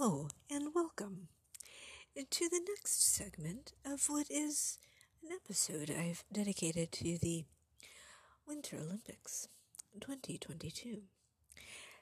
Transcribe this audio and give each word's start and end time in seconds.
Hello 0.00 0.28
and 0.48 0.68
welcome 0.76 1.26
to 2.14 2.48
the 2.48 2.60
next 2.68 3.02
segment 3.02 3.72
of 3.84 4.08
what 4.08 4.30
is 4.30 4.78
an 5.24 5.30
episode 5.34 5.90
I've 5.90 6.22
dedicated 6.32 6.92
to 6.92 7.18
the 7.18 7.46
Winter 8.46 8.76
Olympics 8.76 9.48
2022 9.98 11.02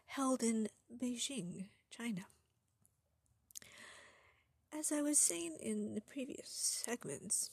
held 0.09 0.43
in 0.43 0.69
Beijing, 0.95 1.69
China. 1.89 2.27
As 4.79 4.93
I 4.93 5.01
was 5.01 5.19
saying 5.19 5.57
in 5.59 5.95
the 5.95 6.03
previous 6.03 6.83
segments, 6.85 7.49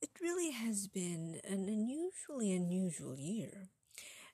it 0.00 0.12
really 0.18 0.52
has 0.52 0.86
been 0.86 1.42
an 1.44 1.68
unusually 1.68 2.52
unusual 2.52 3.18
year, 3.18 3.68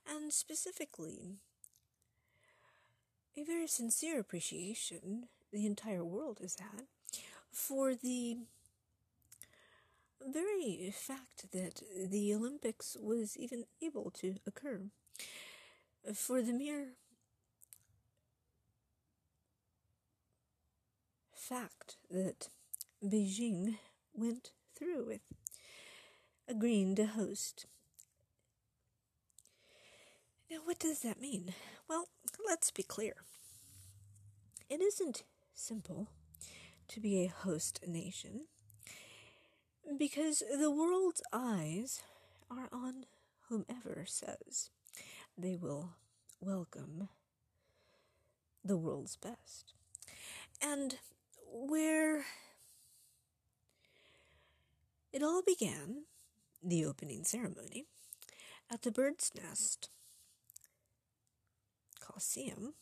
and 0.09 0.33
specifically 0.33 1.41
a 3.37 3.43
very 3.43 3.67
sincere 3.67 4.21
appreciation 4.21 5.29
the 5.53 5.67
entire 5.67 6.05
world 6.05 6.39
has 6.41 6.57
had 6.59 6.87
for 7.51 7.95
the 7.95 8.39
very 10.27 10.93
fact 10.95 11.51
that 11.53 11.83
the 12.11 12.35
Olympics 12.35 12.97
was 13.01 13.37
even 13.37 13.65
able 13.83 14.11
to 14.11 14.37
occur, 14.47 14.81
for 16.15 16.41
the 16.43 16.53
mere 16.53 16.95
fact 21.35 21.97
that 22.11 22.49
Beijing 23.05 23.77
went 24.15 24.53
through 24.75 25.05
with 25.07 25.21
agreeing 26.49 26.95
to 26.97 27.07
host. 27.07 27.67
Now, 30.51 30.59
what 30.65 30.79
does 30.79 31.01
that 31.01 31.21
mean? 31.21 31.55
Well, 31.89 32.09
let's 32.47 32.71
be 32.71 32.83
clear. 32.83 33.15
It 34.69 34.81
isn't 34.81 35.25
simple 35.55 36.09
to 36.89 37.01
be 37.01 37.25
a 37.25 37.29
host 37.29 37.81
nation 37.87 38.47
because 39.99 40.43
the 40.59 40.71
world's 40.71 41.23
eyes 41.33 42.03
are 42.51 42.69
on 42.73 43.05
whomever 43.49 44.05
says 44.07 44.71
they 45.37 45.57
will 45.57 45.91
welcome 46.41 47.09
the 48.65 48.77
world's 48.77 49.17
best. 49.17 49.75
And 50.63 50.97
where 51.53 52.25
it 55.13 55.23
all 55.23 55.43
began, 55.43 56.05
the 56.63 56.85
opening 56.85 57.25
ceremony, 57.25 57.85
at 58.71 58.83
the 58.83 58.91
bird's 58.91 59.31
nest 59.35 59.91
Coliseum 62.05 62.75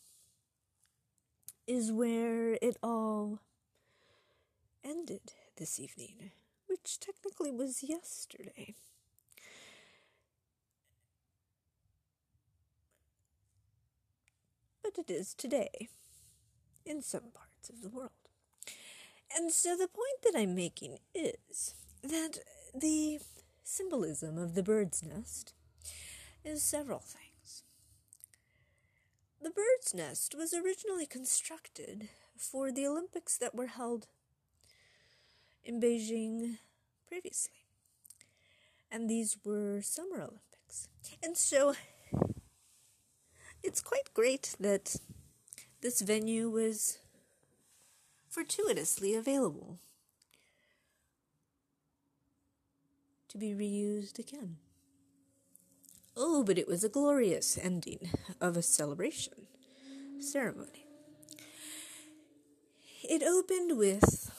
is 1.67 1.93
where 1.93 2.59
it 2.61 2.77
all 2.83 3.39
ended 4.85 5.33
this 5.57 5.79
evening, 5.79 6.33
which 6.67 6.99
technically 6.99 7.53
was 7.53 7.85
yesterday. 7.85 8.75
But 14.83 14.99
it 14.99 15.11
is 15.11 15.35
today 15.35 15.89
in 16.85 17.01
some 17.01 17.31
parts 17.33 17.71
of 17.71 17.81
the 17.81 17.89
world. 17.89 18.11
And 19.35 19.53
so 19.53 19.77
the 19.77 19.89
point 19.89 20.23
that 20.25 20.37
I'm 20.37 20.55
making 20.55 20.99
is 21.15 21.75
that 22.03 22.41
the 22.75 23.21
symbolism 23.63 24.37
of 24.37 24.55
the 24.55 24.63
bird's 24.65 25.05
nest 25.05 25.55
is 26.45 26.63
several 26.63 26.99
things. 26.99 27.22
The 29.43 29.51
bird's 29.51 29.93
nest 29.93 30.37
was 30.37 30.55
originally 30.55 31.05
constructed 31.05 32.09
for 32.37 32.71
the 32.71 32.87
Olympics 32.87 33.37
that 33.39 33.57
were 33.57 33.67
held 33.67 34.07
in 35.65 35.81
Beijing 35.81 36.59
previously. 37.09 37.65
And 38.89 39.11
these 39.11 39.39
were 39.45 39.83
Summer 39.83 40.19
Olympics. 40.19 40.89
And 41.21 41.37
so 41.37 41.75
it's 43.65 43.81
quite 43.81 44.15
great 44.15 44.55
that 44.61 44.95
this 45.81 46.03
venue 46.03 46.49
was 46.49 46.99
fortuitously 48.29 49.13
available 49.13 49.81
to 53.29 53.39
be 53.39 53.55
reused 53.55 54.21
again. 54.21 54.59
Oh, 56.17 56.43
but 56.45 56.59
it 56.59 56.69
was 56.69 56.85
a 56.85 56.89
glorious 56.89 57.59
ending 57.61 58.11
of 58.41 58.57
a 58.57 58.63
celebration 58.63 59.47
ceremony. 60.21 60.87
It 63.03 63.23
opened 63.23 63.79
with 63.79 64.31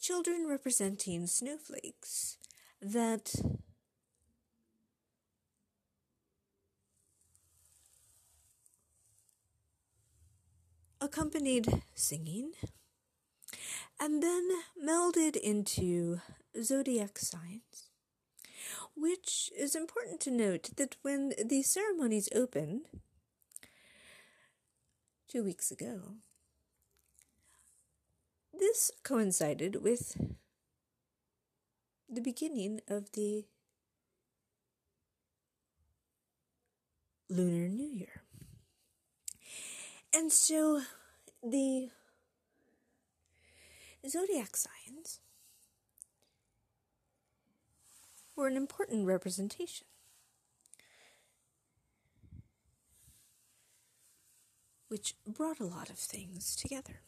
children 0.00 0.46
representing 0.48 1.26
snowflakes 1.26 2.38
that 2.80 3.34
accompanied 11.00 11.82
singing 11.94 12.52
and 13.98 14.22
then 14.22 14.48
melded 14.82 15.36
into 15.36 16.20
zodiac 16.62 17.18
signs, 17.18 17.90
which 18.96 19.50
is 19.56 19.74
important 19.74 20.20
to 20.20 20.30
note 20.30 20.70
that 20.76 20.96
when 21.02 21.32
the 21.44 21.62
ceremonies 21.62 22.28
opened 22.34 22.82
two 25.28 25.44
weeks 25.44 25.70
ago, 25.70 26.16
this 28.52 28.90
coincided 29.02 29.82
with 29.82 30.16
the 32.08 32.20
beginning 32.20 32.80
of 32.88 33.12
the 33.12 33.46
Lunar 37.28 37.68
New 37.68 37.86
Year. 37.86 38.22
And 40.12 40.32
so 40.32 40.82
the 41.42 41.90
zodiac 44.08 44.56
signs 44.56 45.20
were 48.40 48.48
an 48.48 48.56
important 48.56 49.06
representation. 49.06 49.86
Which 54.88 55.14
brought 55.26 55.60
a 55.60 55.66
lot 55.66 55.90
of 55.90 55.98
things 55.98 56.56
together. 56.56 57.02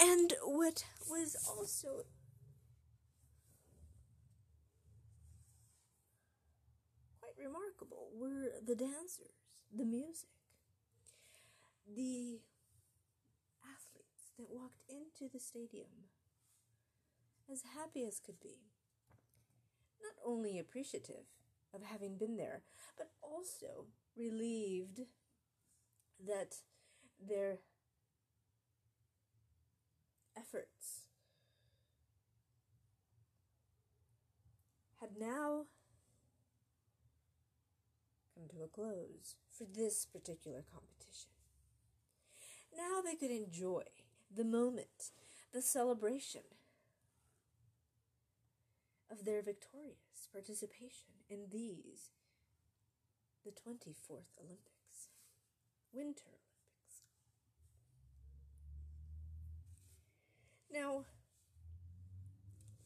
And 0.00 0.34
what 0.44 0.84
was 1.08 1.36
also 1.48 2.06
quite 7.20 7.38
remarkable 7.38 8.08
were 8.12 8.50
the 8.66 8.74
dancers, 8.74 9.46
the 9.72 9.84
music, 9.84 10.28
the 11.86 12.40
athletes 13.62 14.32
that 14.36 14.50
walked 14.50 14.82
into 14.88 15.32
the 15.32 15.38
stadium 15.38 16.10
as 17.50 17.62
happy 17.76 18.04
as 18.04 18.18
could 18.18 18.40
be. 18.40 18.71
Not 20.02 20.14
only 20.24 20.58
appreciative 20.58 21.26
of 21.74 21.82
having 21.82 22.16
been 22.16 22.36
there, 22.36 22.62
but 22.98 23.10
also 23.22 23.86
relieved 24.16 25.00
that 26.26 26.56
their 27.20 27.58
efforts 30.36 31.02
had 35.00 35.10
now 35.18 35.66
come 38.34 38.48
to 38.48 38.62
a 38.62 38.68
close 38.68 39.36
for 39.50 39.64
this 39.64 40.06
particular 40.06 40.64
competition. 40.72 41.30
Now 42.76 43.00
they 43.02 43.16
could 43.16 43.30
enjoy 43.30 43.82
the 44.34 44.44
moment, 44.44 45.10
the 45.52 45.62
celebration 45.62 46.42
of 49.12 49.24
their 49.26 49.42
victorious 49.42 50.26
participation 50.32 51.12
in 51.28 51.48
these, 51.50 52.10
the 53.44 53.50
24th 53.50 54.38
Olympics, 54.40 55.10
Winter 55.92 56.24
Olympics. 56.28 57.02
Now, 60.72 61.04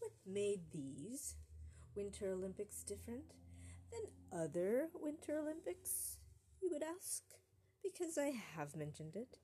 what 0.01 0.11
made 0.27 0.73
these 0.73 1.37
Winter 1.95 2.33
Olympics 2.33 2.83
different 2.83 3.33
than 3.93 4.41
other 4.43 4.89
Winter 4.95 5.39
Olympics, 5.39 6.19
you 6.61 6.69
would 6.73 6.83
ask? 6.83 7.23
Because 7.85 8.19
I 8.19 8.33
have 8.57 8.75
mentioned 8.75 9.15
it 9.15 9.39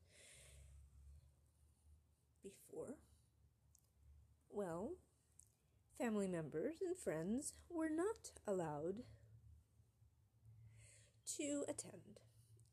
before. 2.43 2.97
Well, 4.51 4.95
family 5.99 6.29
members 6.29 6.77
and 6.85 6.97
friends 6.97 7.55
were 7.69 7.91
not 7.91 8.31
allowed 8.47 9.03
to 11.37 11.65
attend 11.69 12.21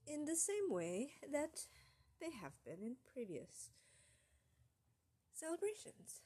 in 0.07 0.25
the 0.25 0.36
same 0.36 0.69
way 0.69 1.12
that 1.31 1.68
they 2.19 2.31
have 2.31 2.54
been 2.66 2.83
in 2.83 2.95
previous 3.13 3.69
celebrations. 5.33 6.21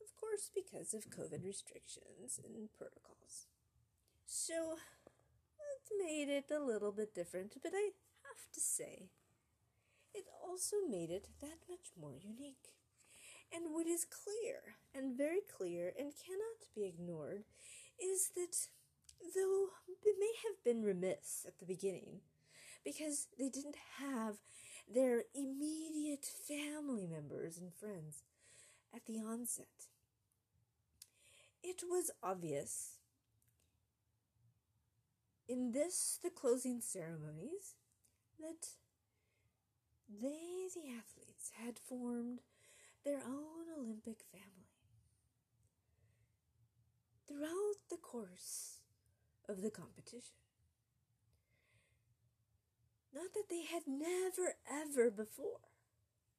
Of 0.00 0.14
course, 0.18 0.50
because 0.54 0.94
of 0.94 1.10
COVID 1.10 1.44
restrictions 1.44 2.40
and 2.42 2.68
protocols. 2.72 3.46
So, 4.26 4.78
it 5.58 6.02
made 6.02 6.28
it 6.28 6.50
a 6.50 6.64
little 6.64 6.92
bit 6.92 7.14
different, 7.14 7.56
but 7.62 7.72
I 7.74 7.90
have 8.24 8.52
to 8.52 8.60
say, 8.60 9.10
it 10.14 10.24
also 10.42 10.76
made 10.88 11.10
it 11.10 11.28
that 11.40 11.68
much 11.68 11.92
more 12.00 12.14
unique. 12.14 12.72
And 13.52 13.72
what 13.72 13.86
is 13.86 14.04
clear, 14.04 14.76
and 14.94 15.16
very 15.16 15.40
clear, 15.56 15.92
and 15.98 16.12
cannot 16.12 16.74
be 16.74 16.84
ignored, 16.84 17.44
is 18.02 18.30
that 18.34 18.68
though 19.34 19.68
they 20.04 20.12
may 20.18 20.32
have 20.46 20.64
been 20.64 20.82
remiss 20.82 21.44
at 21.46 21.58
the 21.58 21.66
beginning, 21.66 22.20
because 22.84 23.28
they 23.38 23.48
didn't 23.48 23.76
have 23.98 24.36
their 24.92 25.22
immediate 25.34 26.24
family 26.24 27.06
members 27.06 27.56
and 27.56 27.72
friends 27.72 28.22
at 28.94 29.06
the 29.06 29.18
onset, 29.18 29.88
it 31.62 31.82
was 31.88 32.10
obvious 32.22 32.98
in 35.48 35.72
this, 35.72 36.18
the 36.22 36.30
closing 36.30 36.80
ceremonies, 36.80 37.74
that 38.40 38.68
they, 40.08 40.68
the 40.74 40.88
athletes, 40.88 41.52
had 41.64 41.78
formed 41.78 42.40
their 43.04 43.20
own 43.26 43.66
Olympic 43.78 44.18
family. 44.32 44.68
Throughout 47.26 47.76
the 47.90 47.96
course 47.96 48.78
of 49.48 49.62
the 49.62 49.70
competition. 49.70 50.38
Not 53.14 53.32
that 53.34 53.48
they 53.48 53.62
had 53.62 53.82
never 53.86 54.56
ever 54.68 55.10
before, 55.10 55.60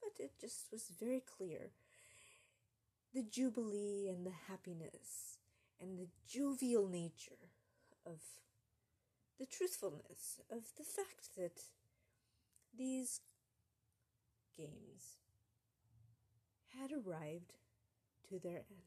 but 0.01 0.23
it 0.23 0.33
just 0.39 0.67
was 0.71 0.91
very 0.99 1.21
clear 1.21 1.71
the 3.13 3.23
jubilee 3.23 4.09
and 4.09 4.25
the 4.25 4.33
happiness 4.49 5.37
and 5.79 5.97
the 5.97 6.09
jovial 6.27 6.87
nature 6.87 7.51
of 8.05 8.19
the 9.39 9.45
truthfulness 9.45 10.41
of 10.51 10.63
the 10.77 10.83
fact 10.83 11.29
that 11.37 11.61
these 12.77 13.21
games 14.57 15.14
had 16.79 16.91
arrived 16.91 17.53
to 18.29 18.39
their 18.39 18.57
end. 18.57 18.85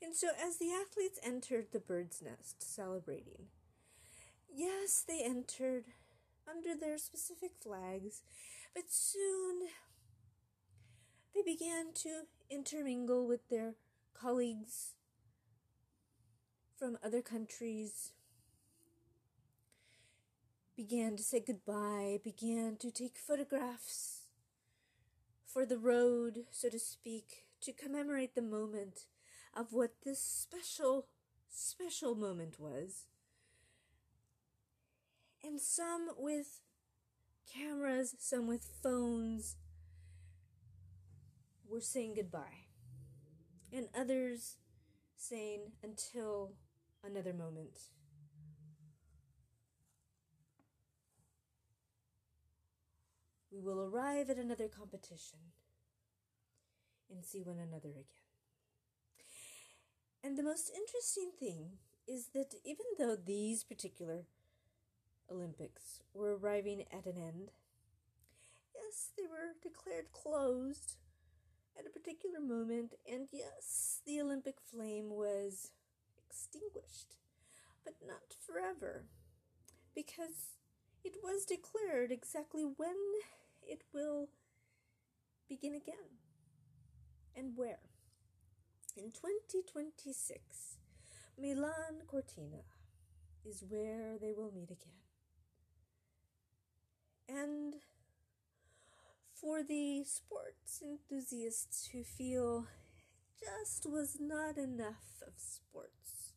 And 0.00 0.14
so, 0.14 0.28
as 0.42 0.56
the 0.58 0.72
athletes 0.72 1.18
entered 1.22 1.66
the 1.72 1.80
bird's 1.80 2.22
nest 2.22 2.62
celebrating, 2.62 3.48
yes, 4.50 5.04
they 5.06 5.22
entered 5.24 5.84
under 6.48 6.74
their 6.74 6.98
specific 6.98 7.52
flags, 7.60 8.22
but 8.74 8.84
soon 8.88 9.68
they 11.34 11.42
began 11.42 11.92
to 11.94 12.22
intermingle 12.50 13.26
with 13.26 13.48
their 13.48 13.74
colleagues 14.14 14.94
from 16.76 16.96
other 17.04 17.20
countries, 17.20 18.12
began 20.78 21.16
to 21.16 21.24
say 21.24 21.42
goodbye, 21.44 22.20
began 22.22 22.76
to 22.76 22.88
take 22.92 23.16
photographs 23.18 24.20
for 25.44 25.66
the 25.66 25.76
road, 25.76 26.44
so 26.52 26.68
to 26.68 26.78
speak, 26.78 27.46
to 27.60 27.72
commemorate 27.72 28.36
the 28.36 28.40
moment 28.40 29.06
of 29.56 29.72
what 29.72 29.90
this 30.04 30.22
special, 30.22 31.08
special 31.50 32.14
moment 32.14 32.60
was. 32.60 33.06
And 35.42 35.60
some 35.60 36.10
with 36.16 36.60
cameras, 37.52 38.14
some 38.20 38.46
with 38.46 38.70
phones, 38.80 39.56
were 41.68 41.80
saying 41.80 42.14
goodbye. 42.14 42.66
And 43.72 43.88
others 43.98 44.58
saying 45.16 45.72
until 45.82 46.52
another 47.02 47.32
moment. 47.32 47.80
We 53.50 53.60
will 53.60 53.80
arrive 53.80 54.30
at 54.30 54.36
another 54.36 54.68
competition 54.68 55.38
and 57.10 57.24
see 57.24 57.42
one 57.42 57.58
another 57.58 57.90
again. 57.90 58.04
And 60.22 60.36
the 60.36 60.42
most 60.42 60.70
interesting 60.74 61.30
thing 61.38 61.78
is 62.06 62.28
that 62.34 62.54
even 62.64 62.84
though 62.98 63.16
these 63.16 63.64
particular 63.64 64.24
Olympics 65.30 66.02
were 66.12 66.36
arriving 66.36 66.84
at 66.92 67.06
an 67.06 67.16
end, 67.16 67.50
yes, 68.74 69.10
they 69.16 69.26
were 69.26 69.54
declared 69.62 70.12
closed 70.12 70.96
at 71.78 71.86
a 71.86 71.90
particular 71.90 72.40
moment, 72.40 72.94
and 73.10 73.28
yes, 73.32 74.00
the 74.04 74.20
Olympic 74.20 74.56
flame 74.60 75.10
was 75.10 75.70
extinguished, 76.18 77.16
but 77.84 77.94
not 78.06 78.34
forever, 78.44 79.04
because 79.94 80.56
it 81.04 81.16
was 81.22 81.44
declared 81.44 82.10
exactly 82.10 82.64
when 82.64 82.96
it 83.68 83.82
will 83.92 84.28
begin 85.48 85.74
again 85.74 86.18
and 87.36 87.56
where. 87.56 87.78
In 88.96 89.12
2026, 89.12 90.76
Milan 91.38 92.02
Cortina 92.06 92.64
is 93.44 93.64
where 93.68 94.18
they 94.18 94.32
will 94.32 94.52
meet 94.52 94.70
again. 94.70 95.00
And 97.28 97.76
for 99.32 99.62
the 99.62 100.04
sports 100.04 100.82
enthusiasts 100.82 101.88
who 101.92 102.02
feel 102.02 102.66
just 103.40 103.86
was 103.86 104.18
not 104.20 104.58
enough 104.58 105.22
of 105.26 105.34
sports 105.36 106.32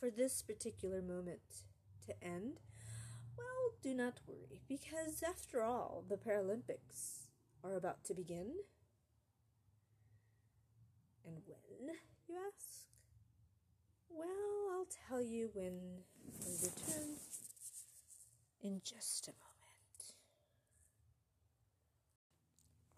for 0.00 0.10
this 0.10 0.42
particular 0.42 1.02
moment 1.02 1.64
to 2.06 2.14
end, 2.24 2.60
well, 3.36 3.74
do 3.82 3.94
not 3.94 4.20
worry, 4.26 4.62
because 4.68 5.22
after 5.26 5.62
all, 5.62 6.04
the 6.08 6.16
Paralympics 6.16 7.26
are 7.64 7.76
about 7.76 8.04
to 8.04 8.14
begin. 8.14 8.52
And 11.24 11.36
when, 11.46 11.94
you 12.28 12.36
ask? 12.36 12.86
Well, 14.10 14.28
I'll 14.72 14.88
tell 15.08 15.22
you 15.22 15.50
when 15.54 16.02
we 16.44 16.52
return 16.62 17.16
in 18.62 18.80
just 18.84 19.28
a 19.28 19.32
moment. 19.32 20.14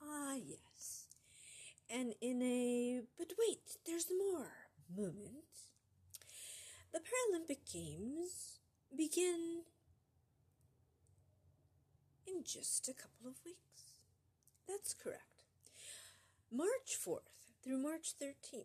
Ah, 0.02 0.34
yes. 0.34 1.04
And 1.88 2.14
in 2.20 2.42
a 2.42 3.02
but 3.18 3.32
wait, 3.38 3.76
there's 3.86 4.06
more 4.10 4.50
moment. 4.94 5.44
The 6.92 7.00
Paralympic 7.00 7.70
Games 7.72 8.60
begin 8.96 9.62
in 12.26 12.44
just 12.44 12.88
a 12.88 12.94
couple 12.94 13.26
of 13.26 13.44
weeks. 13.44 13.58
That's 14.68 14.94
correct. 14.94 15.22
March 16.50 16.96
4th 16.96 17.34
through 17.62 17.78
March 17.78 18.14
13th. 18.20 18.64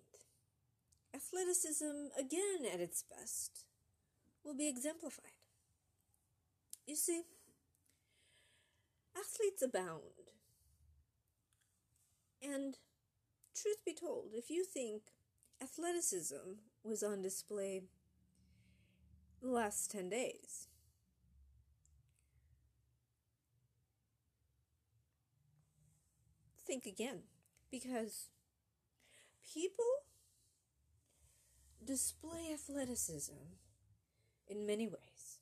Athleticism, 1.14 2.10
again 2.18 2.72
at 2.72 2.80
its 2.80 3.04
best, 3.04 3.66
will 4.44 4.56
be 4.56 4.68
exemplified. 4.68 5.32
You 6.86 6.96
see, 6.96 7.24
athletes 9.16 9.62
abound 9.62 10.30
and 12.42 12.78
truth 13.54 13.84
be 13.86 13.94
told, 13.94 14.32
if 14.34 14.50
you 14.50 14.64
think 14.64 15.04
athleticism 15.62 16.60
was 16.84 17.04
on 17.04 17.22
display 17.22 17.84
the 19.42 19.50
last 19.50 19.92
10 19.92 20.10
days, 20.10 20.69
think 26.70 26.86
again 26.86 27.22
because 27.72 28.30
people 29.56 30.04
display 31.84 32.54
athleticism 32.54 33.58
in 34.48 34.68
many 34.68 34.86
ways. 34.86 35.40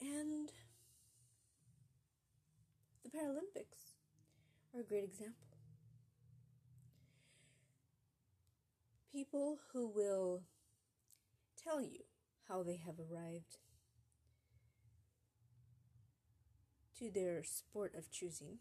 And 0.00 0.50
the 3.04 3.10
Paralympics 3.10 3.98
are 4.74 4.80
a 4.80 4.84
great 4.84 5.04
example. 5.04 5.34
People 9.12 9.58
who 9.74 9.86
will 9.86 10.44
tell 11.62 11.82
you 11.82 12.04
how 12.48 12.62
they 12.62 12.76
have 12.76 12.94
arrived 12.98 13.58
to 17.00 17.10
their 17.10 17.42
sport 17.42 17.94
of 17.96 18.10
choosing. 18.10 18.58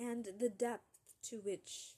and 0.00 0.28
the 0.38 0.48
depth 0.48 1.18
to 1.22 1.36
which 1.36 1.96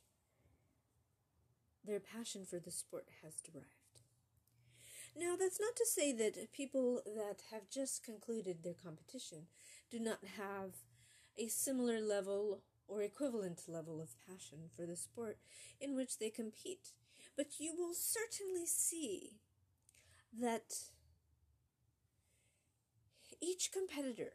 their 1.84 2.00
passion 2.00 2.44
for 2.44 2.58
the 2.58 2.70
sport 2.70 3.06
has 3.22 3.40
derived. 3.40 3.68
Now, 5.16 5.36
that's 5.38 5.60
not 5.60 5.76
to 5.76 5.86
say 5.86 6.12
that 6.12 6.52
people 6.52 7.02
that 7.06 7.42
have 7.52 7.70
just 7.70 8.02
concluded 8.02 8.62
their 8.62 8.74
competition 8.74 9.46
do 9.90 10.00
not 10.00 10.18
have 10.36 10.72
a 11.38 11.48
similar 11.48 12.00
level 12.00 12.62
or 12.88 13.02
equivalent 13.02 13.62
level 13.68 14.00
of 14.00 14.16
passion 14.26 14.70
for 14.74 14.86
the 14.86 14.96
sport 14.96 15.38
in 15.80 15.96
which 15.96 16.18
they 16.18 16.30
compete, 16.30 16.92
but 17.36 17.58
you 17.58 17.74
will 17.76 17.94
certainly 17.94 18.66
see 18.66 19.32
that 20.38 20.74
each 23.40 23.70
competitor 23.72 24.34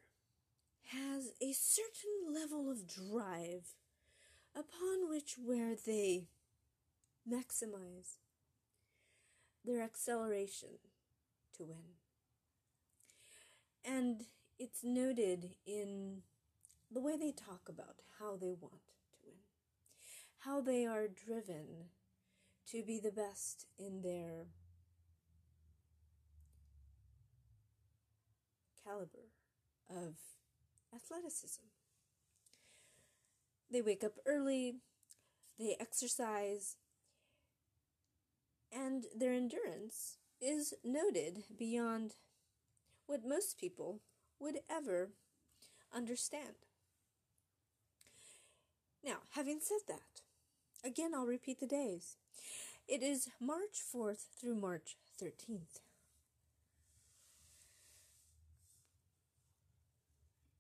has 0.92 1.32
a 1.42 1.54
certain 1.54 2.34
level 2.34 2.70
of 2.72 2.88
drive 2.88 3.74
upon 4.56 5.10
which 5.10 5.36
where 5.44 5.76
they 5.76 6.28
maximize 7.30 8.18
their 9.66 9.82
acceleration 9.82 10.80
to 11.58 11.64
win. 11.64 11.98
And 13.84 14.24
it's 14.58 14.84
noted 14.84 15.56
in 15.66 16.22
the 16.92 17.02
way 17.02 17.18
they 17.18 17.32
talk 17.32 17.62
about 17.68 17.98
how 18.20 18.36
they 18.36 18.54
want 18.60 18.86
to 18.88 18.94
win, 19.26 19.36
how 20.40 20.62
they 20.62 20.86
are 20.86 21.08
driven 21.08 21.90
to 22.72 22.84
be 22.84 23.00
the 23.00 23.12
best 23.12 23.66
in 23.78 24.02
their 24.02 24.48
caliber 28.84 29.30
of 29.90 30.16
athleticism. 30.94 31.64
They 33.70 33.82
wake 33.82 34.04
up 34.04 34.14
early, 34.26 34.76
they 35.60 35.76
exercise, 35.80 36.78
and 38.72 39.06
their 39.16 39.34
endurance 39.34 40.18
is 40.40 40.74
noted 40.84 41.44
beyond 41.58 42.16
what 43.08 43.26
most 43.26 43.58
people 43.60 44.02
would 44.40 44.60
ever 44.70 45.10
understand. 45.94 46.67
Now, 49.08 49.20
having 49.36 49.60
said 49.62 49.88
that, 49.88 50.22
again 50.84 51.12
I'll 51.16 51.26
repeat 51.26 51.62
the 51.62 51.66
days. 51.66 52.18
It 52.90 53.02
is 53.02 53.30
March 53.40 53.80
4th 53.96 54.26
through 54.38 54.56
March 54.56 54.98
13th. 55.22 55.80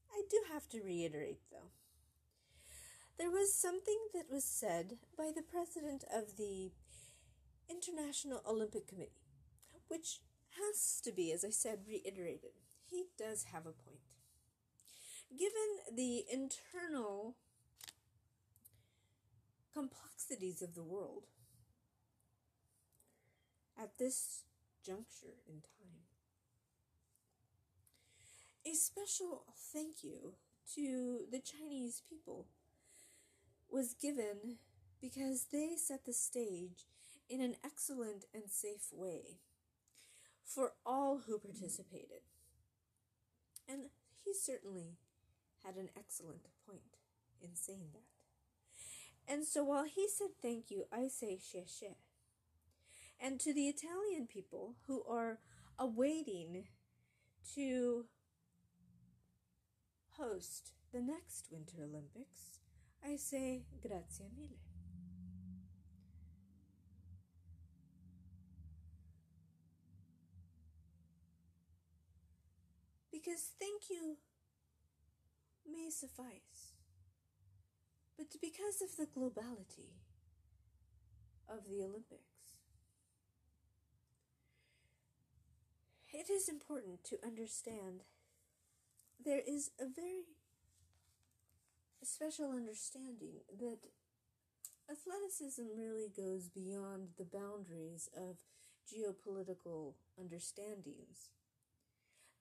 I 0.09 0.21
do 0.31 0.37
have 0.53 0.69
to 0.69 0.81
reiterate, 0.81 1.41
though. 1.51 1.71
There 3.19 3.29
was 3.29 3.53
something 3.53 3.97
that 4.13 4.31
was 4.31 4.45
said 4.45 4.93
by 5.17 5.31
the 5.35 5.41
president 5.41 6.05
of 6.13 6.37
the 6.37 6.71
International 7.69 8.41
Olympic 8.47 8.87
Committee, 8.87 9.25
which 9.89 10.21
has 10.57 11.01
to 11.03 11.11
be, 11.11 11.33
as 11.33 11.43
I 11.43 11.49
said, 11.49 11.79
reiterated. 11.85 12.51
He 12.89 13.07
does 13.19 13.47
have 13.51 13.65
a 13.65 13.71
point. 13.71 13.99
Given 15.37 15.93
the 15.93 16.23
internal 16.31 17.35
complexities 19.77 20.63
of 20.63 20.73
the 20.73 20.83
world 20.83 21.27
at 23.79 23.91
this 23.99 24.41
juncture 24.83 25.37
in 25.47 25.61
time, 25.61 26.01
a 28.65 28.73
special 28.73 29.43
thank 29.71 30.03
you 30.03 30.33
to 30.73 31.25
the 31.31 31.39
Chinese 31.39 32.01
people 32.09 32.47
was 33.69 33.93
given 33.93 34.57
because 34.99 35.47
they 35.51 35.75
set 35.77 36.05
the 36.05 36.13
stage 36.13 36.87
in 37.29 37.39
an 37.39 37.55
excellent 37.63 38.25
and 38.33 38.49
safe 38.49 38.87
way 38.91 39.37
for 40.43 40.71
all 40.87 41.21
who 41.27 41.37
participated. 41.37 42.21
And 43.69 43.89
he 44.25 44.33
certainly 44.33 44.97
had 45.63 45.75
an 45.75 45.89
excellent 45.95 46.47
point 46.65 46.97
in 47.39 47.55
saying 47.55 47.89
that. 47.93 48.16
And 49.27 49.45
so 49.45 49.63
while 49.63 49.83
he 49.83 50.07
said 50.07 50.29
thank 50.41 50.71
you, 50.71 50.85
I 50.91 51.09
say 51.09 51.37
xie. 51.37 51.95
And 53.19 53.39
to 53.39 53.53
the 53.53 53.67
Italian 53.67 54.27
people 54.27 54.75
who 54.87 55.03
are 55.03 55.39
awaiting 55.77 56.65
to 57.55 58.05
host 60.17 60.71
the 60.93 61.01
next 61.01 61.47
Winter 61.51 61.77
Olympics, 61.83 62.59
I 63.03 63.17
say 63.17 63.65
grazie 63.81 64.29
mille. 64.35 64.57
Because 73.11 73.51
thank 73.59 73.89
you 73.89 74.17
may 75.69 75.89
suffice, 75.89 76.76
but 78.17 78.27
because 78.41 78.81
of 78.81 78.97
the 78.97 79.05
globality 79.05 79.93
of 81.47 81.69
the 81.69 81.83
Olympics, 81.83 82.57
it 86.11 86.29
is 86.29 86.49
important 86.49 87.03
to 87.05 87.17
understand 87.23 88.01
there 89.23 89.41
is 89.47 89.71
a 89.79 89.85
very 89.85 90.23
special 92.03 92.51
understanding 92.51 93.41
that 93.59 93.79
athleticism 94.89 95.63
really 95.77 96.09
goes 96.15 96.49
beyond 96.49 97.09
the 97.17 97.25
boundaries 97.25 98.09
of 98.15 98.37
geopolitical 98.87 99.93
understandings 100.19 101.29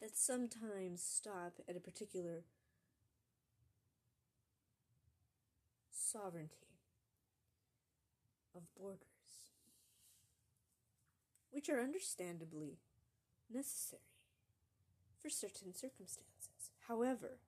that 0.00 0.16
sometimes 0.16 1.02
stop 1.02 1.54
at 1.68 1.76
a 1.76 1.80
particular 1.80 2.44
sovereignty 6.16 6.78
of 8.54 8.62
borders, 8.78 9.52
which 11.50 11.68
are 11.68 11.80
understandably 11.80 12.78
necessary 13.52 14.00
for 15.20 15.28
certain 15.28 15.74
circumstances. 15.74 16.70
However, 16.88 17.38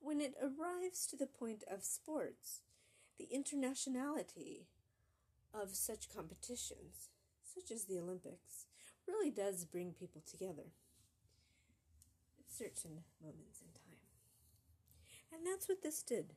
when 0.00 0.20
it 0.20 0.34
arrives 0.42 1.06
to 1.06 1.16
the 1.16 1.26
point 1.26 1.62
of 1.70 1.84
sports, 1.84 2.62
the 3.18 3.28
internationality 3.32 4.66
of 5.52 5.76
such 5.76 6.12
competitions, 6.14 7.10
such 7.44 7.70
as 7.70 7.84
the 7.84 7.98
Olympics, 7.98 8.66
really 9.06 9.30
does 9.30 9.64
bring 9.64 9.92
people 9.92 10.22
together 10.28 10.72
at 12.38 12.50
certain 12.50 13.04
moments 13.22 13.60
in 13.60 13.68
time. 13.72 14.00
And 15.32 15.46
that's 15.46 15.68
what 15.68 15.82
this 15.82 16.02
did. 16.02 16.34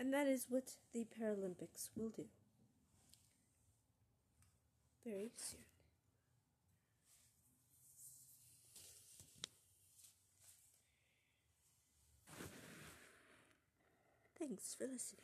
And 0.00 0.14
that 0.14 0.26
is 0.26 0.46
what 0.48 0.64
the 0.94 1.04
Paralympics 1.04 1.90
will 1.94 2.08
do 2.08 2.24
very 5.04 5.30
soon. 5.36 5.60
Thanks 14.38 14.74
for 14.78 14.86
listening. 14.86 15.20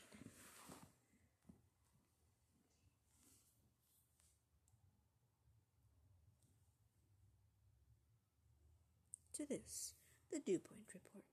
To 9.38 9.46
this, 9.46 9.94
the 10.30 10.40
Dew 10.40 10.58
Point 10.58 10.92
Report, 10.92 11.24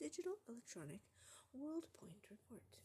Digital 0.00 0.32
Electronic 0.48 1.02
World 1.52 1.86
Point 1.98 2.26
Report. 2.30 2.78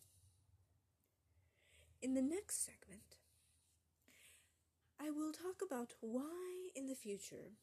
In 2.01 2.13
the 2.13 2.21
next 2.21 2.65
segment, 2.65 3.17
I 4.99 5.09
will 5.09 5.31
talk 5.31 5.61
about 5.65 5.93
why 6.01 6.69
in 6.75 6.87
the 6.87 6.95
future 6.95 7.57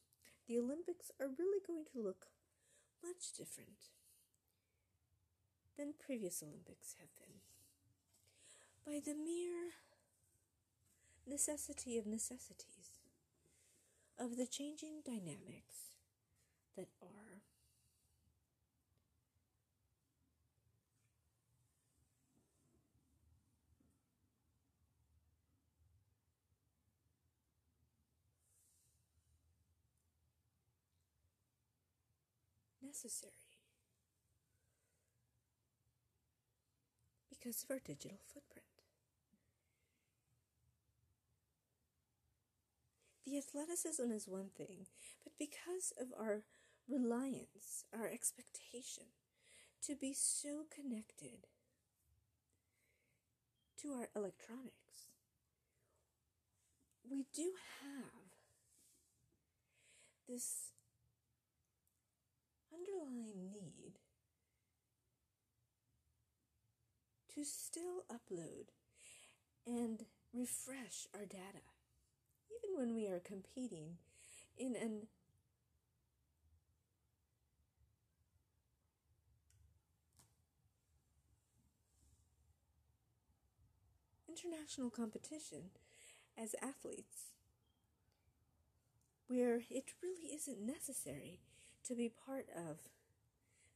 the 0.47 0.57
Olympics 0.57 1.11
are 1.19 1.27
really 1.27 1.59
going 1.65 1.85
to 1.93 2.01
look 2.01 2.27
much 3.03 3.33
different 3.37 3.91
than 5.77 5.93
previous 5.99 6.41
Olympics 6.41 6.95
have 6.99 7.09
been. 7.19 7.41
By 8.85 8.99
the 9.03 9.17
mere 9.17 9.71
necessity 11.27 11.97
of 11.97 12.05
necessities, 12.05 12.99
of 14.19 14.37
the 14.37 14.45
changing 14.45 15.01
dynamics 15.05 15.95
that 16.77 16.89
are. 17.01 17.52
Necessary 32.93 33.31
because 37.27 37.63
of 37.63 37.71
our 37.71 37.79
digital 37.83 38.19
footprint. 38.31 38.67
The 43.25 43.37
athleticism 43.39 44.11
is 44.11 44.27
one 44.27 44.49
thing, 44.55 44.85
but 45.23 45.33
because 45.39 45.91
of 45.99 46.09
our 46.19 46.43
reliance, 46.87 47.85
our 47.91 48.07
expectation 48.07 49.05
to 49.87 49.95
be 49.95 50.13
so 50.13 50.65
connected 50.69 51.47
to 53.81 53.93
our 53.93 54.09
electronics, 54.15 55.09
we 57.09 57.25
do 57.33 57.53
have 57.81 58.37
this 60.29 60.73
underlying 63.03 63.51
need 63.53 63.99
to 67.33 67.43
still 67.43 68.03
upload 68.11 68.69
and 69.65 70.05
refresh 70.33 71.07
our 71.13 71.25
data, 71.25 71.63
even 72.51 72.77
when 72.77 72.95
we 72.95 73.07
are 73.07 73.19
competing 73.19 73.97
in 74.57 74.75
an 74.75 75.07
international 84.27 84.89
competition 84.89 85.69
as 86.37 86.55
athletes 86.61 87.33
where 89.27 89.61
it 89.69 89.93
really 90.01 90.33
isn't 90.33 90.59
necessary 90.59 91.39
to 91.85 91.95
be 91.95 92.09
part 92.09 92.45
of 92.55 92.79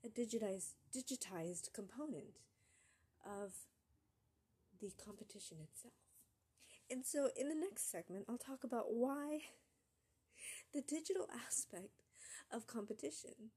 a 0.06 0.10
digitized 0.10 0.76
digitized 0.96 1.74
component 1.74 2.40
of 3.26 3.54
the 4.80 4.92
competition 5.04 5.58
itself. 5.62 5.94
And 6.90 7.06
so 7.06 7.30
in 7.36 7.50
the 7.50 7.56
next 7.56 7.92
segment 7.92 8.26
I'll 8.30 8.38
talk 8.38 8.64
about 8.64 8.94
why 8.94 9.40
the 10.74 10.82
digital 10.82 11.28
aspect 11.46 12.04
of 12.52 12.68
competition 12.68 13.52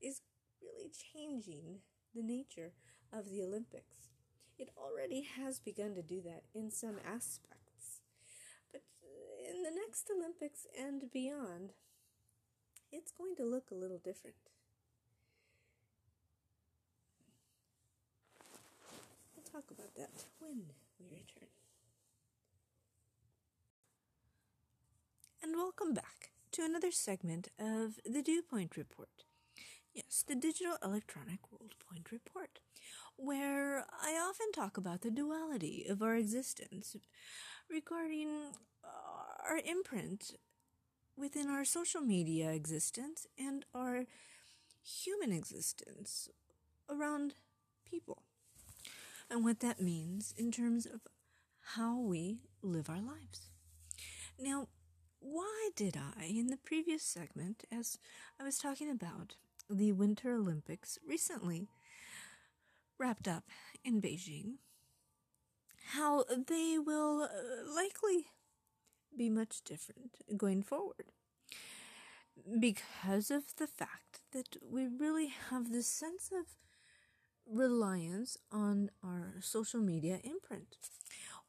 is 0.00 0.20
really 0.62 0.90
changing 0.90 1.80
the 2.14 2.22
nature 2.22 2.72
of 3.12 3.30
the 3.30 3.42
Olympics. 3.42 4.10
It 4.58 4.70
already 4.76 5.26
has 5.36 5.60
begun 5.60 5.94
to 5.94 6.02
do 6.02 6.20
that 6.22 6.42
in 6.54 6.70
some 6.70 6.96
aspects. 7.04 8.00
But 8.72 8.82
in 9.48 9.62
the 9.62 9.70
next 9.70 10.10
Olympics 10.14 10.66
and 10.78 11.10
beyond, 11.12 11.72
it's 12.92 13.12
going 13.12 13.36
to 13.36 13.44
look 13.44 13.70
a 13.70 13.74
little 13.74 13.98
different. 13.98 14.36
We'll 19.36 19.44
talk 19.44 19.70
about 19.70 19.94
that 19.96 20.24
when 20.40 20.62
we 20.98 21.06
return. 21.06 21.48
And 25.42 25.54
welcome 25.56 25.94
back 25.94 26.30
to 26.52 26.64
another 26.64 26.90
segment 26.90 27.48
of 27.58 27.98
the 28.04 28.22
Dew 28.22 28.42
Point 28.42 28.76
Report. 28.76 29.24
Yes, 29.94 30.24
the 30.26 30.34
Digital 30.34 30.76
Electronic 30.82 31.40
World 31.50 31.74
Point 31.88 32.12
Report, 32.12 32.60
where 33.16 33.86
I 34.02 34.12
often 34.12 34.52
talk 34.52 34.76
about 34.76 35.00
the 35.00 35.10
duality 35.10 35.86
of 35.88 36.02
our 36.02 36.16
existence 36.16 36.96
regarding 37.70 38.52
our 39.48 39.58
imprint 39.64 40.36
within 41.18 41.48
our 41.48 41.64
social 41.64 42.00
media 42.00 42.50
existence 42.50 43.26
and 43.38 43.64
our 43.74 44.04
human 44.82 45.32
existence 45.32 46.28
around 46.88 47.34
people 47.84 48.22
and 49.30 49.44
what 49.44 49.60
that 49.60 49.80
means 49.80 50.34
in 50.36 50.50
terms 50.50 50.86
of 50.86 51.00
how 51.74 51.98
we 51.98 52.38
live 52.62 52.88
our 52.88 53.00
lives. 53.00 53.50
Now, 54.38 54.68
why 55.20 55.70
did 55.76 55.96
I, 55.96 56.24
in 56.24 56.46
the 56.46 56.56
previous 56.56 57.02
segment, 57.02 57.64
as 57.72 57.98
I 58.40 58.44
was 58.44 58.58
talking 58.58 58.90
about 58.90 59.34
the 59.68 59.92
Winter 59.92 60.32
Olympics 60.32 60.98
recently 61.06 61.68
wrapped 62.98 63.28
up 63.28 63.44
in 63.84 64.00
Beijing, 64.00 64.54
how 65.92 66.24
they 66.46 66.78
will 66.78 67.22
uh, 67.22 67.74
likely 67.74 68.28
be 69.18 69.28
much 69.28 69.62
different 69.64 70.16
going 70.36 70.62
forward 70.62 71.06
because 72.60 73.30
of 73.30 73.56
the 73.56 73.66
fact 73.66 74.20
that 74.32 74.56
we 74.62 74.86
really 74.86 75.32
have 75.50 75.70
this 75.70 75.86
sense 75.86 76.30
of 76.32 76.46
reliance 77.46 78.38
on 78.52 78.90
our 79.02 79.34
social 79.40 79.80
media 79.80 80.20
imprint. 80.22 80.76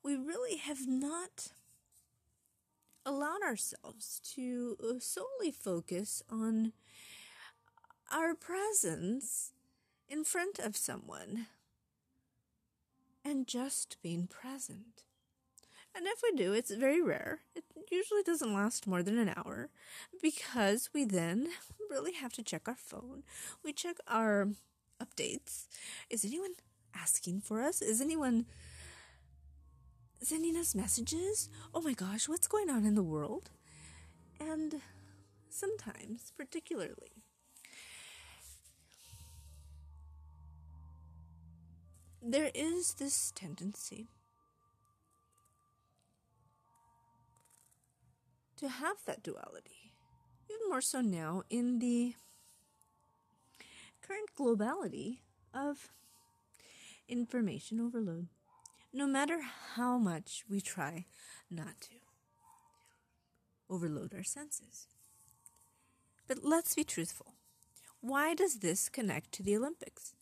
We 0.04 0.16
really 0.16 0.58
have 0.58 0.88
not 0.88 1.52
allowed 3.06 3.42
ourselves 3.44 4.20
to 4.36 4.78
uh, 4.84 5.00
solely 5.00 5.52
focus 5.52 6.24
on 6.30 6.74
our 8.12 8.34
presence 8.34 9.52
in 10.08 10.24
front 10.24 10.60
of 10.60 10.76
someone 10.76 11.48
and 13.24 13.48
just 13.48 13.98
being 14.02 14.28
present. 14.28 15.04
And 15.96 16.06
if 16.08 16.22
we 16.24 16.32
do, 16.32 16.54
it's 16.54 16.72
very 16.72 17.02
rare. 17.02 17.40
It 17.56 17.66
usually 17.92 18.24
doesn't 18.24 18.54
last 18.54 18.88
more 18.88 19.04
than 19.04 19.18
an 19.18 19.34
hour 19.36 19.70
because 20.22 20.90
we 20.94 21.04
then 21.04 21.50
really 21.90 22.14
have 22.14 22.34
to 22.34 22.44
check 22.44 22.68
our 22.68 22.76
phone. 22.76 23.24
We 23.64 23.74
check 23.74 23.98
our 24.08 24.50
updates. 25.02 25.68
Is 26.10 26.24
anyone 26.24 26.54
asking 26.96 27.42
for 27.42 27.62
us? 27.62 27.82
Is 27.82 28.02
anyone 28.02 28.46
sending 30.22 30.56
us 30.56 30.76
messages? 30.76 31.50
Oh 31.74 31.82
my 31.82 31.94
gosh, 31.94 32.30
what's 32.30 32.48
going 32.48 32.70
on 32.70 32.86
in 32.86 32.96
the 32.96 33.04
world? 33.04 33.50
And 34.40 34.82
sometimes, 35.50 36.32
particularly, 36.38 37.24
there 42.22 42.52
is 42.54 42.94
this 42.96 43.32
tendency 43.36 44.08
to 48.60 48.68
have 48.68 48.98
that 49.06 49.24
duality, 49.24 49.94
even 50.50 50.70
more 50.70 50.82
so 50.82 51.00
now 51.02 51.44
in 51.50 51.80
the 51.80 52.14
current 54.02 54.30
globality 54.38 55.20
of 55.54 55.90
information 57.08 57.80
overload, 57.80 58.28
no 58.92 59.08
matter 59.08 59.40
how 59.76 59.98
much 59.98 60.44
we 60.50 60.60
try 60.60 61.06
not 61.50 61.80
to 61.80 61.96
overload 63.70 64.14
our 64.14 64.24
senses. 64.24 64.88
But 66.28 66.44
let's 66.44 66.76
be 66.76 66.84
truthful. 66.84 67.36
Why 68.02 68.34
does 68.34 68.60
this 68.60 68.90
connect 68.90 69.32
to 69.34 69.44
the 69.44 69.56
Olympics? 69.56 70.16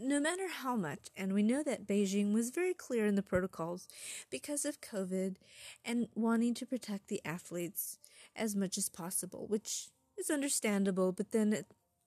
No 0.00 0.20
matter 0.20 0.48
how 0.48 0.76
much, 0.76 1.08
and 1.16 1.32
we 1.32 1.42
know 1.42 1.62
that 1.62 1.86
Beijing 1.86 2.32
was 2.32 2.50
very 2.50 2.74
clear 2.74 3.06
in 3.06 3.14
the 3.14 3.22
protocols 3.22 3.88
because 4.30 4.64
of 4.64 4.80
COVID 4.80 5.36
and 5.84 6.08
wanting 6.14 6.54
to 6.54 6.66
protect 6.66 7.08
the 7.08 7.20
athletes 7.24 7.98
as 8.34 8.56
much 8.56 8.78
as 8.78 8.88
possible, 8.88 9.46
which 9.48 9.88
is 10.18 10.30
understandable, 10.30 11.12
but 11.12 11.32
then 11.32 11.52
at 11.52 11.66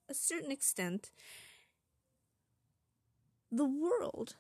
a 0.10 0.14
certain 0.14 0.52
extent, 0.52 1.12
the 3.52 3.66
world 3.66 4.36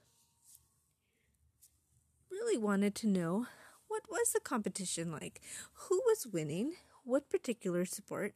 really 2.31 2.57
wanted 2.57 2.95
to 2.95 3.07
know 3.07 3.45
what 3.87 4.03
was 4.09 4.31
the 4.31 4.39
competition 4.39 5.11
like, 5.11 5.41
who 5.73 6.01
was 6.05 6.27
winning, 6.27 6.73
what 7.03 7.29
particular 7.29 7.85
sport, 7.85 8.35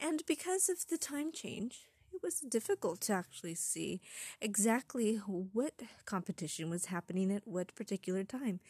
and 0.00 0.24
because 0.26 0.68
of 0.68 0.86
the 0.88 0.98
time 0.98 1.32
change, 1.32 1.88
was 2.24 2.40
difficult 2.40 3.02
to 3.02 3.12
actually 3.12 3.54
see 3.54 4.00
exactly 4.40 5.16
what 5.16 5.74
competition 6.06 6.70
was 6.70 6.86
happening 6.86 7.30
at 7.30 7.46
what 7.46 7.74
particular 7.74 8.24
time. 8.24 8.60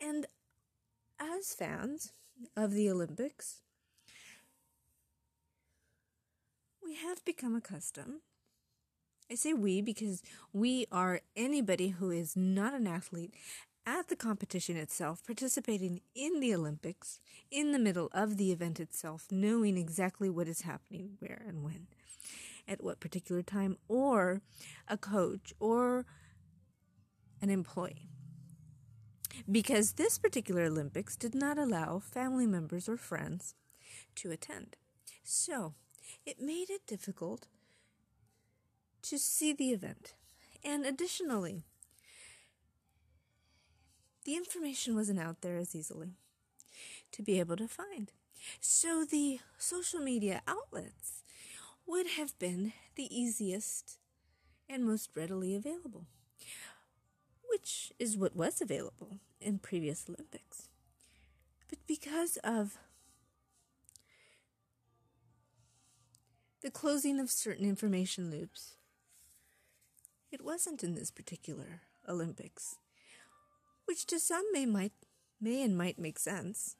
And 0.00 0.26
as 1.20 1.54
fans 1.54 2.12
of 2.56 2.72
the 2.72 2.90
Olympics, 2.90 3.60
we 6.82 6.94
have 6.94 7.22
become 7.26 7.54
accustomed. 7.54 8.20
I 9.30 9.34
say 9.34 9.52
we 9.52 9.82
because 9.82 10.22
we 10.52 10.86
are 10.90 11.20
anybody 11.36 11.88
who 11.88 12.10
is 12.10 12.36
not 12.36 12.72
an 12.72 12.86
athlete 12.86 13.34
at 13.86 14.08
the 14.08 14.16
competition 14.16 14.76
itself, 14.76 15.22
participating 15.26 16.00
in 16.14 16.40
the 16.40 16.54
Olympics, 16.54 17.20
in 17.50 17.72
the 17.72 17.78
middle 17.78 18.08
of 18.12 18.38
the 18.38 18.50
event 18.50 18.80
itself, 18.80 19.26
knowing 19.30 19.76
exactly 19.76 20.30
what 20.30 20.48
is 20.48 20.62
happening, 20.62 21.16
where, 21.18 21.42
and 21.46 21.62
when 21.62 21.86
at 22.66 22.82
what 22.82 23.00
particular 23.00 23.42
time, 23.42 23.76
or 23.88 24.40
a 24.88 24.96
coach 24.96 25.52
or 25.60 26.06
an 27.40 27.50
employee. 27.50 28.08
Because 29.50 29.92
this 29.92 30.18
particular 30.18 30.62
Olympics 30.64 31.16
did 31.16 31.34
not 31.34 31.58
allow 31.58 31.98
family 31.98 32.46
members 32.46 32.88
or 32.88 32.96
friends 32.96 33.54
to 34.16 34.30
attend. 34.30 34.76
So 35.22 35.74
it 36.24 36.40
made 36.40 36.70
it 36.70 36.86
difficult 36.86 37.48
to 39.02 39.18
see 39.18 39.52
the 39.52 39.70
event. 39.70 40.14
And 40.62 40.86
additionally, 40.86 41.62
the 44.24 44.36
information 44.36 44.94
wasn't 44.94 45.20
out 45.20 45.42
there 45.42 45.58
as 45.58 45.74
easily 45.74 46.14
to 47.12 47.22
be 47.22 47.38
able 47.38 47.56
to 47.56 47.68
find. 47.68 48.12
So 48.60 49.04
the 49.04 49.40
social 49.58 50.00
media 50.00 50.42
outlets 50.48 51.13
would 51.86 52.06
have 52.18 52.38
been 52.38 52.72
the 52.96 53.14
easiest 53.14 53.98
and 54.68 54.84
most 54.84 55.10
readily 55.14 55.54
available, 55.54 56.06
which 57.48 57.92
is 57.98 58.16
what 58.16 58.34
was 58.34 58.60
available 58.60 59.18
in 59.40 59.58
previous 59.58 60.06
Olympics. 60.08 60.68
But 61.68 61.78
because 61.86 62.38
of 62.38 62.78
the 66.62 66.70
closing 66.70 67.20
of 67.20 67.30
certain 67.30 67.68
information 67.68 68.30
loops, 68.30 68.76
it 70.32 70.42
wasn't 70.42 70.82
in 70.82 70.94
this 70.94 71.10
particular 71.10 71.82
Olympics, 72.08 72.76
which 73.84 74.06
to 74.06 74.18
some 74.18 74.44
may 74.52 74.66
might 74.66 74.92
may 75.40 75.62
and 75.62 75.76
might 75.76 75.98
make 75.98 76.18
sense, 76.18 76.76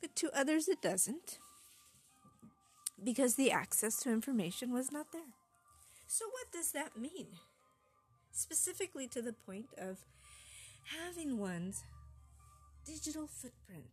but 0.00 0.14
to 0.16 0.30
others 0.38 0.68
it 0.68 0.82
doesn't, 0.82 1.38
because 3.02 3.34
the 3.34 3.50
access 3.50 3.96
to 3.96 4.10
information 4.10 4.72
was 4.72 4.92
not 4.92 5.12
there. 5.12 5.34
So 6.06 6.26
what 6.26 6.52
does 6.52 6.72
that 6.72 6.96
mean? 6.96 7.28
Specifically 8.32 9.08
to 9.08 9.22
the 9.22 9.32
point 9.32 9.68
of 9.78 9.98
having 10.84 11.38
one's 11.38 11.84
digital 12.84 13.26
footprint 13.26 13.90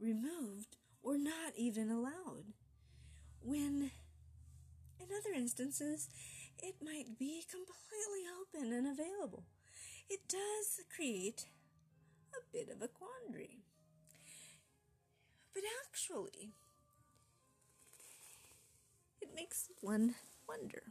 removed 0.00 0.76
or 1.02 1.18
not 1.18 1.52
even 1.56 1.90
allowed, 1.90 2.54
when 3.44 3.90
in 5.00 5.06
other 5.06 5.34
instances 5.34 6.08
it 6.62 6.76
might 6.82 7.18
be 7.18 7.42
completely 7.50 8.24
open 8.40 8.72
and 8.72 8.86
available. 8.86 9.44
It 10.08 10.28
does 10.28 10.80
create 10.94 11.46
a 12.32 12.40
bit 12.52 12.68
of 12.68 12.82
a 12.82 12.88
quandary. 12.88 13.58
But 15.54 15.64
actually, 15.84 16.52
it 19.22 19.28
makes 19.34 19.68
one 19.80 20.14
wonder. 20.48 20.82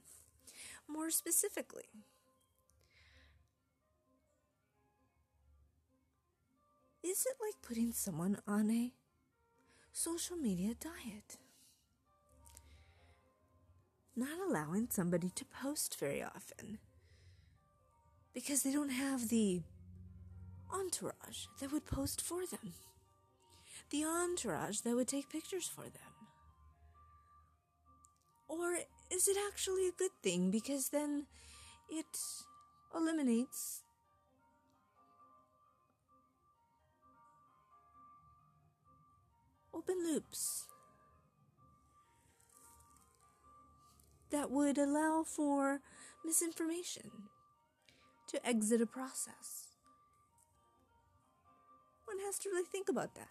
More 0.87 1.11
specifically, 1.11 1.85
is 7.03 7.25
it 7.25 7.35
like 7.41 7.61
putting 7.61 7.91
someone 7.93 8.37
on 8.47 8.69
a 8.71 8.93
social 9.91 10.37
media 10.37 10.73
diet? 10.79 11.37
Not 14.15 14.39
allowing 14.47 14.87
somebody 14.89 15.29
to 15.35 15.45
post 15.45 15.97
very 15.99 16.21
often 16.23 16.79
because 18.33 18.63
they 18.63 18.71
don't 18.71 18.89
have 18.89 19.29
the 19.29 19.61
entourage 20.73 21.47
that 21.59 21.71
would 21.71 21.85
post 21.85 22.21
for 22.21 22.45
them, 22.45 22.73
the 23.89 24.03
entourage 24.05 24.79
that 24.81 24.95
would 24.95 25.07
take 25.07 25.29
pictures 25.29 25.67
for 25.67 25.83
them. 25.83 26.10
Or 28.51 28.79
is 29.09 29.29
it 29.29 29.37
actually 29.47 29.87
a 29.87 29.93
good 29.93 30.11
thing 30.21 30.51
because 30.51 30.89
then 30.89 31.27
it 31.89 32.19
eliminates 32.93 33.83
open 39.73 40.03
loops 40.03 40.65
that 44.31 44.51
would 44.51 44.77
allow 44.77 45.23
for 45.23 45.79
misinformation 46.25 47.09
to 48.27 48.45
exit 48.45 48.81
a 48.81 48.85
process. 48.85 49.67
One 52.03 52.19
has 52.25 52.37
to 52.39 52.49
really 52.49 52.65
think 52.69 52.89
about 52.89 53.15
that. 53.15 53.29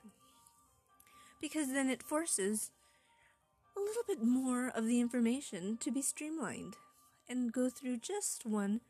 Because 1.43 1.75
then 1.75 1.91
it 1.91 2.03
forces 2.03 2.71
a 3.81 3.87
little 3.87 4.03
bit 4.07 4.23
more 4.23 4.69
of 4.69 4.87
the 4.87 5.01
information 5.01 5.79
to 5.79 5.91
be 5.91 6.03
streamlined 6.03 6.77
and 7.29 7.53
go 7.53 7.71
through 7.71 7.97
just 7.97 8.45
one 8.45 8.81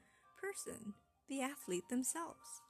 person, 0.40 0.94
the 1.28 1.40
athlete 1.40 1.88
themselves. 1.88 2.62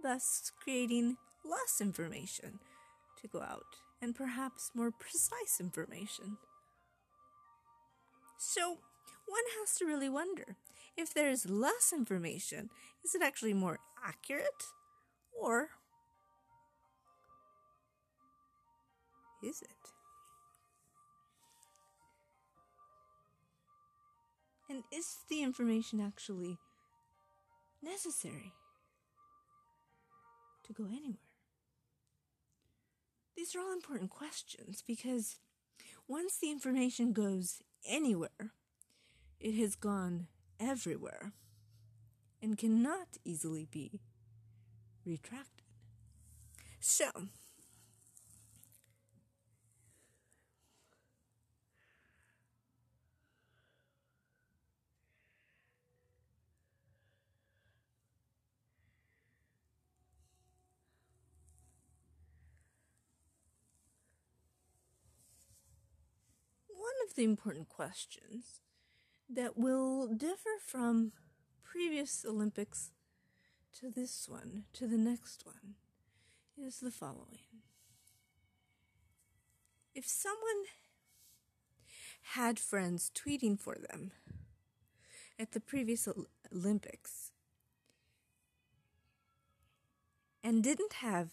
Thus, 0.00 0.52
creating 0.62 1.16
less 1.44 1.80
information 1.80 2.60
to 3.20 3.28
go 3.28 3.40
out 3.40 3.76
and 4.00 4.14
perhaps 4.14 4.70
more 4.74 4.90
precise 4.90 5.58
information. 5.58 6.36
So, 8.38 8.78
one 9.26 9.44
has 9.58 9.74
to 9.76 9.86
really 9.86 10.10
wonder 10.10 10.56
if 10.96 11.14
there 11.14 11.30
is 11.30 11.48
less 11.48 11.92
information, 11.92 12.68
is 13.02 13.14
it 13.14 13.22
actually 13.22 13.54
more 13.54 13.78
accurate? 14.04 14.64
Or 15.40 15.70
is 19.44 19.62
it? 19.62 19.68
And 24.68 24.82
is 24.90 25.18
the 25.28 25.42
information 25.42 26.00
actually 26.00 26.58
necessary 27.82 28.52
to 30.66 30.72
go 30.72 30.86
anywhere? 30.86 31.18
These 33.36 33.54
are 33.54 33.60
all 33.60 33.72
important 33.72 34.10
questions 34.10 34.82
because 34.86 35.36
once 36.08 36.38
the 36.38 36.50
information 36.50 37.12
goes 37.12 37.62
anywhere, 37.86 38.52
it 39.38 39.54
has 39.54 39.74
gone 39.74 40.28
everywhere 40.58 41.32
and 42.42 42.56
cannot 42.56 43.18
easily 43.24 43.66
be 43.70 44.00
retracted. 45.04 45.64
So, 46.80 47.06
one 66.84 66.93
of 67.04 67.14
the 67.14 67.24
important 67.24 67.68
questions 67.68 68.60
that 69.28 69.56
will 69.56 70.08
differ 70.08 70.58
from 70.64 71.12
previous 71.62 72.24
Olympics 72.26 72.92
to 73.78 73.90
this 73.90 74.28
one, 74.28 74.64
to 74.72 74.86
the 74.86 74.96
next 74.96 75.44
one, 75.44 75.74
is 76.56 76.80
the 76.80 76.90
following. 76.90 77.40
If 79.94 80.06
someone 80.06 80.64
had 82.34 82.58
friends 82.58 83.10
tweeting 83.14 83.58
for 83.58 83.76
them 83.90 84.12
at 85.38 85.52
the 85.52 85.60
previous 85.60 86.08
Olympics 86.52 87.32
and 90.42 90.62
didn't 90.62 90.94
have 90.94 91.30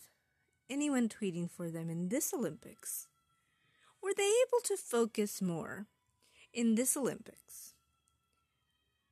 anyone 0.69 1.07
tweeting 1.07 1.49
for 1.49 1.69
them 1.69 1.89
in 1.89 2.09
this 2.09 2.33
Olympics, 2.33 3.07
were 4.11 4.15
they 4.17 4.23
able 4.23 4.61
to 4.65 4.75
focus 4.75 5.41
more 5.41 5.85
in 6.53 6.75
this 6.75 6.97
Olympics? 6.97 7.75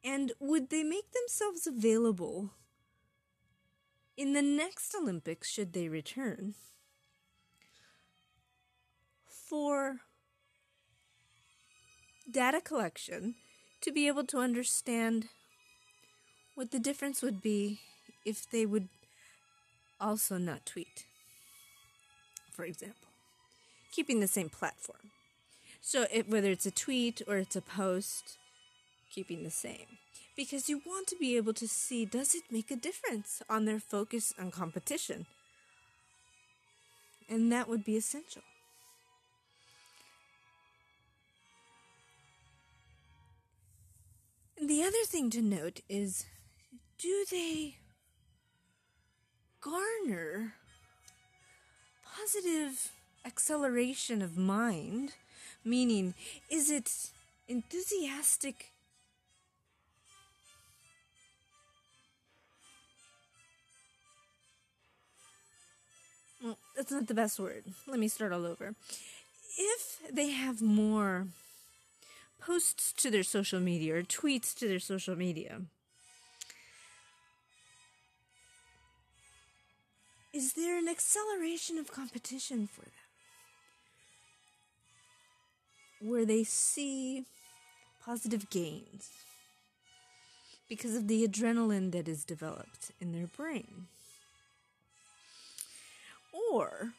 And 0.04 0.34
would 0.40 0.70
they 0.70 0.84
make 0.84 1.12
themselves 1.12 1.66
available 1.66 2.52
in 4.18 4.34
the 4.34 4.42
next 4.42 4.94
Olympics 4.94 5.50
should 5.50 5.72
they 5.72 5.88
return 5.88 6.56
for 9.26 10.02
data 12.30 12.60
collection 12.60 13.36
to 13.82 13.94
be 13.94 14.08
able 14.08 14.26
to 14.26 14.40
understand 14.40 15.30
what 16.56 16.72
the 16.72 16.80
difference 16.80 17.22
would 17.22 17.42
be 17.42 17.80
if 18.26 18.50
they 18.50 18.66
would 18.66 18.90
also 20.02 20.38
not 20.38 20.66
tweet, 20.66 21.06
for 22.52 22.66
example, 22.66 22.99
keeping 23.92 24.20
the 24.20 24.28
same 24.28 24.50
platform. 24.50 25.12
So, 25.82 26.06
it, 26.12 26.30
whether 26.30 26.52
it's 26.52 26.66
a 26.66 26.72
tweet 26.72 27.22
or 27.28 27.38
it's 27.38 27.56
a 27.56 27.62
post, 27.62 28.38
keeping 29.10 29.44
the 29.44 29.50
same 29.50 29.98
because 30.40 30.70
you 30.70 30.82
want 30.86 31.06
to 31.06 31.18
be 31.18 31.36
able 31.36 31.54
to 31.54 31.68
see 31.68 32.06
does 32.06 32.34
it 32.34 32.44
make 32.50 32.72
a 32.72 32.76
difference 32.78 33.42
on 33.50 33.66
their 33.66 33.78
focus 33.78 34.34
on 34.40 34.52
competition? 34.52 35.26
And 37.28 37.52
that 37.52 37.68
would 37.68 37.84
be 37.84 37.98
essential. 37.98 38.42
And 44.58 44.70
the 44.70 44.82
other 44.82 45.04
thing 45.06 45.30
to 45.32 45.42
note 45.42 45.82
is 45.90 46.26
do 46.98 47.26
they 47.30 47.76
garner 49.60 50.54
positive 52.06 52.94
acceleration 53.30 54.24
of 54.24 54.38
mind? 54.38 55.14
Meaning, 55.64 56.16
is 56.50 56.72
it 56.72 57.12
enthusiastic? 57.48 58.72
Well, 66.44 66.58
that's 66.76 66.92
not 66.92 67.06
the 67.06 67.14
best 67.14 67.40
word. 67.40 67.66
Let 67.86 68.00
me 68.00 68.08
start 68.08 68.34
all 68.34 68.46
over. 68.48 68.74
If 69.58 70.02
they 70.12 70.32
have 70.32 70.60
more 70.62 71.28
posts 72.42 72.94
to 72.94 73.12
their 73.12 73.24
social 73.24 73.60
media 73.60 73.98
or 73.98 74.02
tweets 74.02 74.56
to 74.56 74.68
their 74.68 74.80
social 74.80 75.16
media, 75.16 75.62
is 80.34 80.54
there 80.54 80.78
an 80.80 80.88
acceleration 80.88 81.78
of 81.78 81.92
competition 81.92 82.68
for 82.68 82.86
them? 82.86 82.99
Where 86.02 86.26
they 86.26 86.44
see 86.44 87.26
positive 88.04 88.50
gains 88.50 89.10
because 90.70 90.96
of 90.96 91.08
the 91.08 91.28
adrenaline 91.28 91.92
that 91.92 92.08
is 92.08 92.24
developed 92.24 92.92
in 93.02 93.12
their 93.12 93.28
brain? 93.28 93.88
Or 96.52 96.94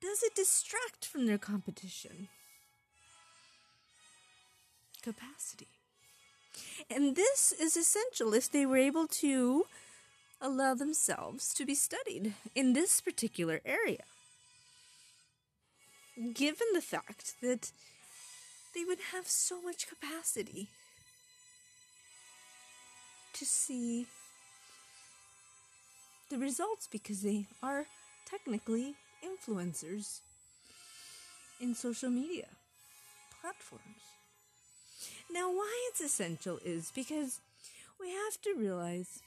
does 0.00 0.22
it 0.22 0.34
distract 0.34 1.04
from 1.04 1.26
their 1.26 1.38
competition? 1.38 2.28
Capacity. 5.02 5.68
And 6.90 7.14
this 7.14 7.52
is 7.52 7.76
essential 7.76 8.32
if 8.32 8.50
they 8.50 8.64
were 8.64 8.78
able 8.78 9.06
to 9.06 9.66
allow 10.40 10.74
themselves 10.74 11.52
to 11.54 11.66
be 11.66 11.74
studied 11.74 12.34
in 12.54 12.72
this 12.72 13.00
particular 13.00 13.60
area. 13.64 14.04
Given 16.20 16.66
the 16.74 16.82
fact 16.82 17.34
that 17.40 17.72
they 18.74 18.84
would 18.84 18.98
have 19.12 19.26
so 19.26 19.62
much 19.62 19.88
capacity 19.88 20.68
to 23.32 23.46
see 23.46 24.06
the 26.28 26.36
results 26.36 26.86
because 26.90 27.22
they 27.22 27.46
are 27.62 27.86
technically 28.28 28.96
influencers 29.24 30.20
in 31.58 31.74
social 31.74 32.10
media 32.10 32.48
platforms. 33.40 34.02
Now, 35.32 35.50
why 35.50 35.88
it's 35.88 36.00
essential 36.00 36.58
is 36.64 36.92
because 36.94 37.40
we 37.98 38.10
have 38.10 38.40
to 38.42 38.54
realize 38.54 39.22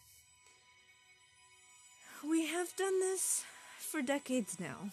we 2.24 2.46
have 2.48 2.76
done 2.76 3.00
this 3.00 3.44
for 3.80 4.02
decades 4.02 4.60
now. 4.60 4.92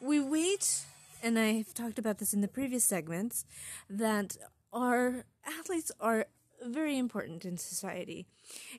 We 0.00 0.20
wait, 0.20 0.86
and 1.24 1.36
I've 1.36 1.74
talked 1.74 1.98
about 1.98 2.18
this 2.18 2.32
in 2.32 2.40
the 2.40 2.46
previous 2.46 2.84
segments, 2.84 3.44
that 3.90 4.36
our 4.72 5.24
athletes 5.44 5.90
are 5.98 6.26
very 6.64 6.96
important 6.96 7.44
in 7.44 7.58
society. 7.58 8.26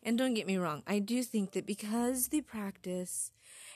And 0.02 0.18
don't 0.18 0.34
get 0.34 0.48
me 0.48 0.58
wrong, 0.58 0.82
I 0.88 1.00
do 1.00 1.22
think 1.24 1.52
that 1.52 1.66
because 1.66 2.30
they 2.30 2.40
practice 2.40 3.32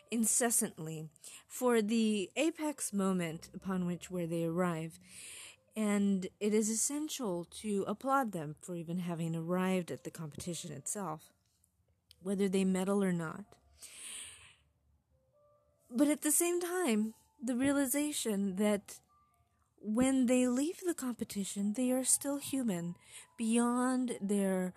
incessantly 0.10 1.10
for 1.46 1.82
the 1.82 2.30
apex 2.38 2.94
moment 2.94 3.50
upon 3.54 3.86
which 3.86 4.10
where 4.10 4.28
they 4.28 4.46
arrive, 4.46 4.98
and 5.76 6.28
it 6.40 6.54
is 6.54 6.70
essential 6.70 7.46
to 7.62 7.84
applaud 7.88 8.32
them 8.32 8.56
for 8.62 8.76
even 8.76 9.00
having 9.00 9.36
arrived 9.36 9.92
at 9.92 10.06
the 10.06 10.12
competition 10.12 10.72
itself, 10.72 11.34
whether 12.22 12.48
they 12.48 12.64
medal 12.64 13.04
or 13.04 13.12
not. 13.12 13.44
But 15.92 16.08
at 16.08 16.22
the 16.22 16.32
same 16.32 16.62
time, 16.62 17.16
the 17.44 17.56
realization 17.56 18.56
that 18.56 19.00
when 19.82 20.28
they 20.28 20.48
leave 20.48 20.80
the 20.86 20.94
competition, 20.94 21.74
they 21.74 21.92
are 21.92 22.06
still 22.06 22.38
human 22.38 22.96
beyond 23.38 24.18
their 24.22 24.74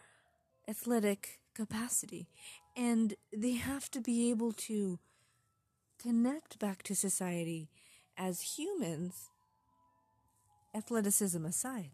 athletic 0.69 1.39
capacity. 1.55 2.29
And 2.77 3.15
they 3.33 3.53
have 3.53 3.89
to 3.93 4.01
be 4.01 4.31
able 4.31 4.53
to 4.53 4.99
connect 6.03 6.59
back 6.59 6.83
to 6.85 6.97
society 6.97 7.71
as 8.19 8.59
humans, 8.59 9.31
athleticism 10.75 11.45
aside. 11.47 11.93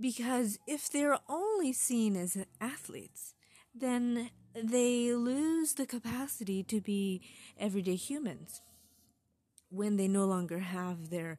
Because 0.00 0.58
if 0.68 0.88
they're 0.88 1.18
only 1.28 1.72
seen 1.72 2.16
as 2.16 2.38
athletes, 2.60 3.34
then 3.74 4.30
they 4.54 5.12
lose 5.12 5.74
the 5.74 5.86
capacity 5.86 6.62
to 6.62 6.80
be 6.80 7.22
everyday 7.58 7.96
humans 7.96 8.60
when 9.72 9.96
they 9.96 10.08
no 10.08 10.24
longer 10.24 10.58
have 10.58 11.10
their 11.10 11.38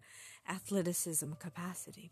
athleticism 0.49 1.33
capacity. 1.39 2.11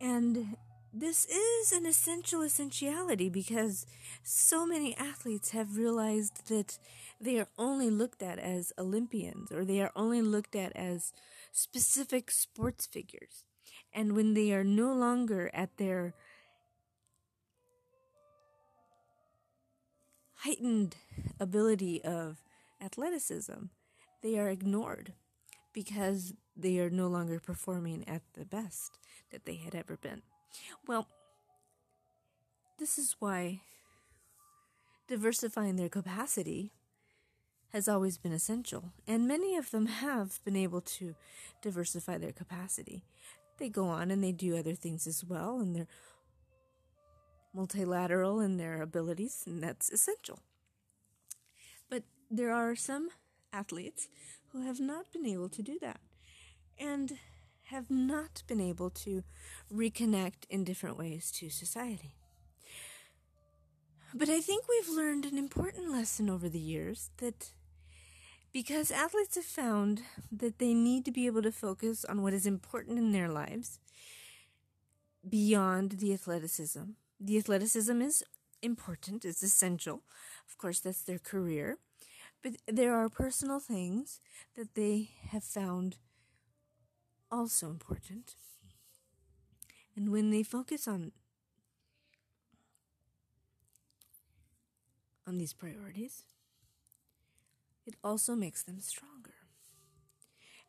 And 0.00 0.56
this 0.92 1.26
is 1.26 1.72
an 1.72 1.86
essential 1.86 2.42
essentiality 2.42 3.28
because 3.28 3.86
so 4.22 4.66
many 4.66 4.96
athletes 4.96 5.50
have 5.50 5.76
realized 5.76 6.48
that 6.48 6.78
they 7.20 7.38
are 7.38 7.48
only 7.58 7.90
looked 7.90 8.22
at 8.22 8.38
as 8.38 8.72
Olympians 8.78 9.52
or 9.52 9.64
they 9.64 9.80
are 9.80 9.92
only 9.94 10.22
looked 10.22 10.56
at 10.56 10.74
as 10.74 11.12
specific 11.52 12.30
sports 12.30 12.86
figures. 12.86 13.44
And 13.92 14.14
when 14.14 14.34
they 14.34 14.52
are 14.52 14.64
no 14.64 14.92
longer 14.92 15.50
at 15.52 15.76
their 15.76 16.14
heightened 20.38 20.96
ability 21.38 22.02
of 22.02 22.38
athleticism, 22.80 23.66
they 24.22 24.38
are 24.38 24.48
ignored 24.48 25.14
because 25.72 26.34
they 26.56 26.78
are 26.78 26.90
no 26.90 27.08
longer 27.08 27.40
performing 27.40 28.06
at 28.08 28.22
the 28.34 28.44
best 28.44 28.98
that 29.30 29.44
they 29.44 29.56
had 29.56 29.74
ever 29.74 29.96
been. 29.96 30.22
Well, 30.86 31.08
this 32.78 32.98
is 32.98 33.16
why 33.18 33.60
diversifying 35.08 35.76
their 35.76 35.88
capacity 35.88 36.72
has 37.72 37.88
always 37.88 38.18
been 38.18 38.32
essential, 38.32 38.92
and 39.06 39.28
many 39.28 39.56
of 39.56 39.70
them 39.70 39.86
have 39.86 40.42
been 40.44 40.56
able 40.56 40.80
to 40.80 41.14
diversify 41.62 42.18
their 42.18 42.32
capacity. 42.32 43.04
They 43.58 43.68
go 43.68 43.86
on 43.86 44.10
and 44.10 44.24
they 44.24 44.32
do 44.32 44.56
other 44.56 44.74
things 44.74 45.06
as 45.06 45.24
well, 45.24 45.60
and 45.60 45.76
they're 45.76 45.86
multilateral 47.54 48.40
in 48.40 48.56
their 48.56 48.82
abilities, 48.82 49.44
and 49.46 49.62
that's 49.62 49.90
essential. 49.90 50.40
But 51.88 52.04
there 52.30 52.52
are 52.52 52.74
some 52.74 53.10
athletes 53.52 54.08
who 54.52 54.62
have 54.62 54.80
not 54.80 55.12
been 55.12 55.26
able 55.26 55.48
to 55.48 55.62
do 55.62 55.78
that 55.80 56.00
and 56.78 57.18
have 57.64 57.90
not 57.90 58.42
been 58.46 58.60
able 58.60 58.90
to 58.90 59.22
reconnect 59.72 60.44
in 60.48 60.64
different 60.64 60.98
ways 60.98 61.30
to 61.30 61.48
society. 61.50 62.14
But 64.12 64.28
I 64.28 64.40
think 64.40 64.64
we've 64.68 64.96
learned 64.96 65.24
an 65.24 65.38
important 65.38 65.90
lesson 65.90 66.28
over 66.28 66.48
the 66.48 66.58
years 66.58 67.10
that 67.18 67.52
because 68.52 68.90
athletes 68.90 69.36
have 69.36 69.44
found 69.44 70.02
that 70.32 70.58
they 70.58 70.74
need 70.74 71.04
to 71.04 71.12
be 71.12 71.26
able 71.26 71.42
to 71.42 71.52
focus 71.52 72.04
on 72.04 72.22
what 72.22 72.32
is 72.32 72.46
important 72.46 72.98
in 72.98 73.12
their 73.12 73.28
lives 73.28 73.78
beyond 75.28 75.92
the 75.92 76.12
athleticism. 76.12 76.82
The 77.20 77.38
athleticism 77.38 78.02
is 78.02 78.24
important, 78.62 79.24
it's 79.24 79.42
essential. 79.42 80.02
Of 80.48 80.58
course, 80.58 80.80
that's 80.80 81.02
their 81.02 81.20
career. 81.20 81.78
But 82.42 82.52
there 82.66 82.94
are 82.94 83.08
personal 83.08 83.60
things 83.60 84.20
that 84.56 84.74
they 84.74 85.10
have 85.28 85.44
found 85.44 85.96
also 87.30 87.68
important. 87.68 88.34
And 89.94 90.10
when 90.10 90.30
they 90.30 90.42
focus 90.42 90.88
on 90.88 91.12
on 95.26 95.38
these 95.38 95.52
priorities, 95.52 96.24
it 97.86 97.94
also 98.02 98.34
makes 98.34 98.62
them 98.62 98.80
stronger. 98.80 99.34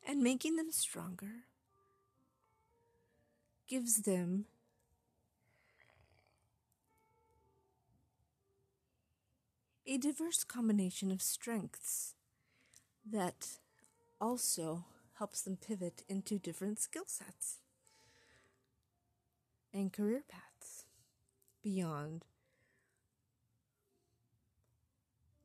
And 0.06 0.22
making 0.22 0.56
them 0.56 0.72
stronger 0.72 1.46
gives 3.68 4.02
them 4.02 4.46
a 9.86 9.98
diverse 9.98 10.44
combination 10.44 11.12
of 11.12 11.22
strengths 11.22 12.14
that 13.10 13.58
also 14.20 14.86
helps 15.18 15.42
them 15.42 15.58
pivot 15.58 16.04
into 16.08 16.38
different 16.38 16.80
skill 16.80 17.06
sets 17.08 17.58
and 19.74 19.92
career 19.92 20.24
paths 20.28 20.86
beyond 21.64 22.26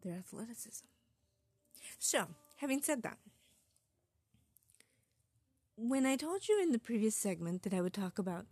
their 0.02 0.14
athleticism. 0.14 0.86
So, 1.98 2.28
having 2.56 2.82
said 2.82 3.02
that, 3.02 3.18
when 5.76 6.06
I 6.06 6.16
told 6.16 6.48
you 6.48 6.60
in 6.62 6.72
the 6.72 6.78
previous 6.78 7.14
segment 7.14 7.62
that 7.62 7.74
I 7.74 7.80
would 7.80 7.92
talk 7.92 8.18
about 8.18 8.46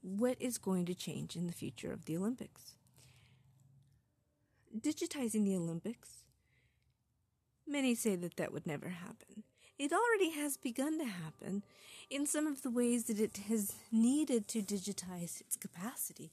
what 0.00 0.36
is 0.40 0.58
going 0.58 0.86
to 0.86 0.94
change 0.94 1.36
in 1.36 1.46
the 1.46 1.52
future 1.52 1.92
of 1.92 2.04
the 2.04 2.16
Olympics, 2.16 2.74
digitizing 4.78 5.44
the 5.44 5.56
Olympics? 5.56 6.24
Many 7.66 7.94
say 7.94 8.16
that 8.16 8.36
that 8.36 8.52
would 8.52 8.66
never 8.66 8.88
happen. 8.90 9.44
It 9.78 9.92
already 9.92 10.30
has 10.30 10.56
begun 10.56 10.98
to 10.98 11.06
happen 11.06 11.64
in 12.10 12.26
some 12.26 12.46
of 12.46 12.62
the 12.62 12.70
ways 12.70 13.04
that 13.04 13.18
it 13.18 13.38
has 13.48 13.74
needed 13.90 14.46
to 14.48 14.62
digitize 14.62 15.40
its 15.40 15.56
capacity 15.56 16.30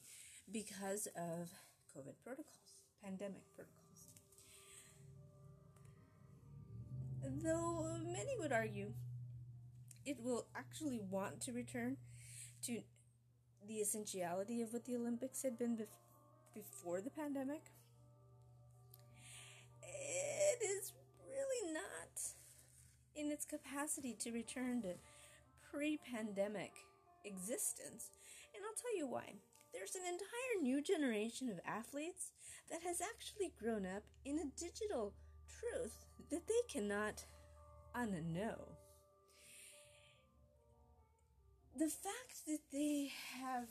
because 0.52 1.08
of 1.16 1.50
COVID 1.96 2.16
protocols, 2.24 2.76
pandemic 3.04 3.44
protocols. 3.56 3.82
though 7.44 7.98
many 8.04 8.36
would 8.40 8.52
argue 8.52 8.92
it 10.06 10.18
will 10.22 10.46
actually 10.56 11.00
want 11.10 11.40
to 11.42 11.52
return 11.52 11.98
to 12.64 12.82
the 13.68 13.76
essentiality 13.76 14.62
of 14.62 14.74
what 14.74 14.86
the 14.86 14.96
Olympics 14.96 15.44
had 15.44 15.58
been 15.58 15.78
bef- 15.78 16.54
before 16.54 17.02
the 17.02 17.10
pandemic. 17.10 17.62
It 19.82 20.64
is 20.64 20.94
really 21.28 21.74
not 21.74 22.22
in 23.16 23.32
its 23.32 23.46
capacity 23.46 24.16
to 24.20 24.32
return 24.32 24.82
to 24.84 24.94
pre 25.72 25.98
pandemic 25.98 26.74
existence. 27.26 28.10
And 28.54 28.64
I'll 28.64 28.82
tell 28.82 28.98
you 28.98 29.08
why. 29.08 29.36
There's 29.74 29.96
an 29.96 30.02
entire 30.06 30.62
new 30.62 30.82
generation 30.82 31.50
of 31.50 31.60
athletes 31.66 32.32
that 32.70 32.82
has 32.84 33.00
actually 33.02 33.54
grown 33.58 33.86
up 33.86 34.04
in 34.26 34.40
a 34.40 34.60
digital 34.60 35.14
truth 35.48 36.06
that 36.30 36.48
they 36.48 36.62
cannot 36.70 37.24
unknow. 37.96 38.60
The 41.78 41.88
fact 41.88 42.46
that 42.48 42.60
they 42.72 43.12
have 43.40 43.70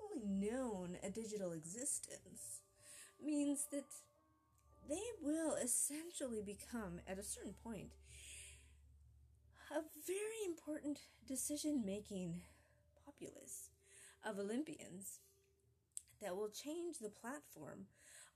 only 0.00 0.24
known 0.26 0.96
a 1.02 1.10
digital 1.10 1.52
existence 1.52 2.60
means 3.22 3.66
that 3.72 3.84
they 4.88 5.02
will 5.22 5.54
essentially 5.54 6.42
become, 6.42 7.00
at 7.08 7.18
a 7.18 7.22
certain 7.22 7.54
point, 7.62 7.92
a 9.70 9.80
very 10.06 10.44
important 10.46 10.98
decision 11.26 11.82
making 11.84 12.42
populace 13.04 13.70
of 14.24 14.38
Olympians 14.38 15.20
that 16.20 16.36
will 16.36 16.48
change 16.48 16.98
the 16.98 17.08
platform 17.08 17.86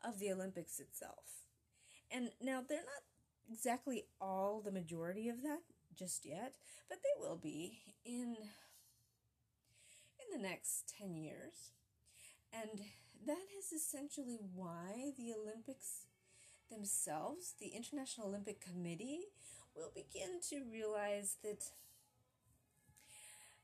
of 0.04 0.18
the 0.18 0.32
Olympics 0.32 0.80
itself. 0.80 1.44
And 2.11 2.30
now 2.40 2.62
they're 2.66 2.78
not 2.78 3.04
exactly 3.50 4.04
all 4.20 4.61
the 4.61 4.72
majority 4.72 5.28
of 5.28 5.42
that 5.42 5.61
just 5.96 6.24
yet, 6.24 6.54
but 6.88 6.98
they 7.02 7.20
will 7.20 7.37
be 7.37 7.78
in 8.04 8.37
in 10.18 10.42
the 10.42 10.48
next 10.48 10.92
10 10.98 11.14
years. 11.14 11.72
And 12.52 12.80
that 13.26 13.46
is 13.58 13.72
essentially 13.72 14.38
why 14.54 15.12
the 15.16 15.32
Olympics 15.34 16.06
themselves, 16.70 17.54
the 17.61 17.68
International 17.68 18.28
Olympic 18.28 18.61
Committee, 18.61 19.20
will 19.74 19.92
begin 19.94 20.40
to 20.50 20.62
realize 20.70 21.37
that 21.42 21.64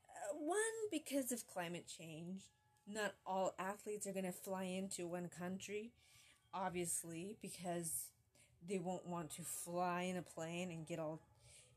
uh, 0.09 0.37
one, 0.39 0.59
because 0.91 1.33
of 1.33 1.47
climate 1.47 1.87
change, 1.87 2.43
not 2.87 3.15
all 3.27 3.55
athletes 3.59 4.07
are 4.07 4.13
going 4.13 4.25
to 4.25 4.33
fly 4.33 4.65
into 4.65 5.07
one 5.07 5.29
country, 5.29 5.91
obviously, 6.53 7.37
because 7.41 8.09
they 8.69 8.79
won't 8.79 9.07
want 9.07 9.31
to 9.31 9.43
fly 9.43 10.03
in 10.03 10.17
a 10.17 10.23
plane 10.23 10.71
and 10.71 10.87
get 10.87 10.99
all 10.99 11.21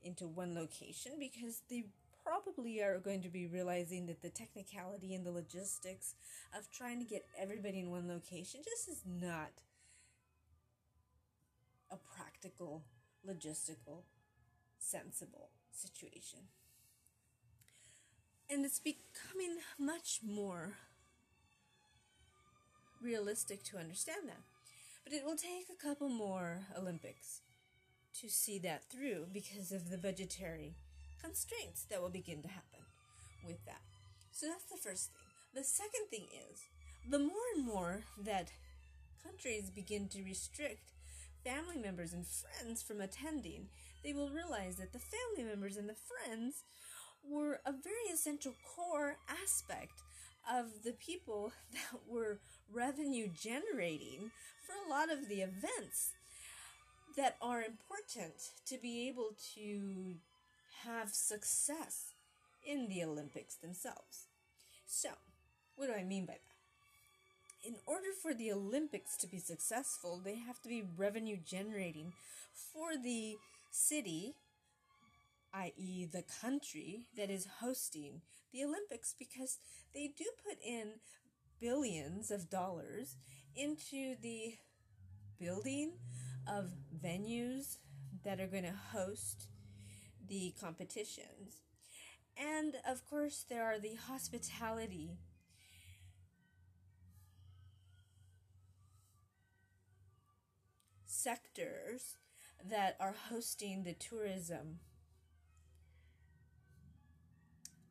into 0.04 0.28
one 0.28 0.56
location 0.56 1.14
because 1.20 1.62
they 1.70 1.86
probably 2.24 2.82
are 2.82 3.00
going 3.00 3.22
to 3.22 3.30
be 3.30 3.48
realizing 3.48 4.06
that 4.06 4.22
the 4.22 4.30
technicality 4.30 5.16
and 5.16 5.26
the 5.26 5.32
logistics 5.32 6.16
of 6.58 6.70
trying 6.72 7.00
to 7.00 7.06
get 7.06 7.26
everybody 7.40 7.80
in 7.80 7.90
one 7.90 8.08
location 8.08 8.62
just 8.64 8.90
is 8.90 9.02
not 9.06 9.50
a 11.92 11.98
practical, 11.98 12.84
logistical, 13.28 14.04
sensible 14.80 15.50
situation. 15.72 16.40
And 18.50 18.66
it's 18.66 18.80
becoming 18.80 19.58
much 19.78 20.20
more 20.26 20.74
realistic 23.02 23.64
to 23.66 23.78
understand 23.78 24.28
that. 24.28 24.44
But 25.04 25.14
it 25.14 25.26
will 25.26 25.36
take 25.36 25.68
a 25.72 25.82
couple 25.82 26.10
more 26.10 26.60
Olympics 26.78 27.42
to 28.22 28.30
see 28.30 28.60
that 28.60 28.90
through 28.90 29.28
because 29.32 29.72
of 29.72 29.90
the 29.90 29.98
budgetary 29.98 30.76
constraints 31.22 31.84
that 31.90 32.02
will 32.02 32.10
begin 32.10 32.42
to 32.42 32.48
happen 32.48 32.80
with 33.46 33.64
that. 33.66 33.82
So 34.32 34.48
that's 34.48 34.66
the 34.66 34.78
first 34.78 35.12
thing. 35.12 35.22
The 35.54 35.64
second 35.64 36.10
thing 36.10 36.28
is 36.52 36.62
the 37.10 37.20
more 37.20 37.48
and 37.56 37.66
more 37.66 38.04
that 38.24 38.52
countries 39.24 39.70
begin 39.70 40.08
to 40.10 40.24
restrict 40.24 40.94
family 41.48 41.82
members 41.82 42.12
and 42.12 42.26
friends 42.28 42.84
from 42.84 43.00
attending, 43.00 43.68
they 44.04 44.12
will 44.12 44.30
realize 44.30 44.76
that 44.76 44.92
the 44.92 45.00
family 45.00 45.50
members 45.50 45.78
and 45.78 45.88
the 45.88 45.96
friends 45.96 46.64
were 47.24 47.62
a 47.66 47.72
very 47.72 48.14
essential 48.14 48.54
core 48.76 49.16
aspect 49.44 49.94
of 50.52 50.84
the 50.84 50.92
people 50.94 51.54
that 51.72 52.00
were 52.08 52.40
revenue 52.72 53.28
generating 53.28 54.32
for 54.66 54.74
a 54.74 54.90
lot 54.90 55.10
of 55.12 55.30
the 55.30 55.42
events 55.42 56.12
that 57.16 57.38
are 57.42 57.62
important 57.62 58.52
to 58.66 58.78
be 58.78 59.08
able 59.08 59.32
to 59.56 60.16
have 60.86 61.10
success 61.14 62.14
in 62.66 62.90
the 62.90 63.04
Olympics 63.04 63.56
themselves. 63.56 64.26
So, 64.86 65.10
what 65.76 65.88
do 65.88 65.94
I 65.94 66.04
mean 66.04 66.26
by 66.26 66.34
that? 66.34 66.47
In 67.68 67.76
order 67.86 68.14
for 68.22 68.34
the 68.34 68.50
Olympics 68.50 69.18
to 69.18 69.28
be 69.28 69.40
successful, 69.40 70.22
they 70.24 70.36
have 70.36 70.62
to 70.62 70.70
be 70.70 70.86
revenue 70.96 71.36
generating 71.36 72.14
for 72.54 72.96
the 72.96 73.36
city, 73.72 74.36
i.e., 75.54 76.06
the 76.06 76.24
country 76.42 77.02
that 77.18 77.30
is 77.30 77.46
hosting 77.60 78.22
the 78.54 78.64
Olympics, 78.64 79.14
because 79.20 79.58
they 79.94 80.10
do 80.18 80.24
put 80.48 80.58
in 80.66 80.94
billions 81.60 82.32
of 82.32 82.50
dollars 82.50 83.18
into 83.54 84.16
the 84.22 84.54
building 85.38 85.92
of 86.48 86.72
venues 87.04 87.80
that 88.24 88.40
are 88.40 88.48
going 88.48 88.64
to 88.64 88.80
host 88.94 89.50
the 90.26 90.54
competitions. 90.58 91.64
And 92.38 92.76
of 92.90 93.06
course, 93.10 93.44
there 93.50 93.66
are 93.66 93.80
the 93.80 93.96
hospitality 93.96 95.18
sectors 101.18 102.18
that 102.64 102.96
are 103.00 103.16
hosting 103.30 103.84
the 103.84 103.94
tourism 103.94 104.80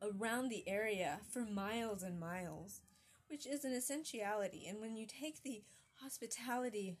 around 0.01 0.49
the 0.49 0.67
area 0.67 1.19
for 1.29 1.41
miles 1.41 2.03
and 2.03 2.19
miles, 2.19 2.81
which 3.29 3.45
is 3.45 3.65
an 3.65 3.73
essentiality. 3.73 4.65
And 4.67 4.79
when 4.79 4.95
you 4.95 5.05
take 5.05 5.43
the 5.43 5.63
hospitality 6.01 6.97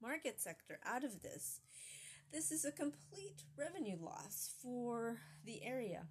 market 0.00 0.40
sector 0.40 0.78
out 0.86 1.04
of 1.04 1.22
this, 1.22 1.60
this 2.32 2.50
is 2.50 2.64
a 2.64 2.72
complete 2.72 3.42
revenue 3.56 3.96
loss 4.00 4.50
for 4.62 5.18
the 5.44 5.64
area. 5.64 6.06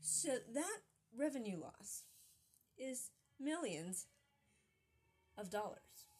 So 0.00 0.38
that 0.54 0.78
revenue 1.16 1.58
loss 1.60 2.02
is 2.76 3.10
millions 3.38 4.06
of 5.38 5.50
dollars. 5.50 6.11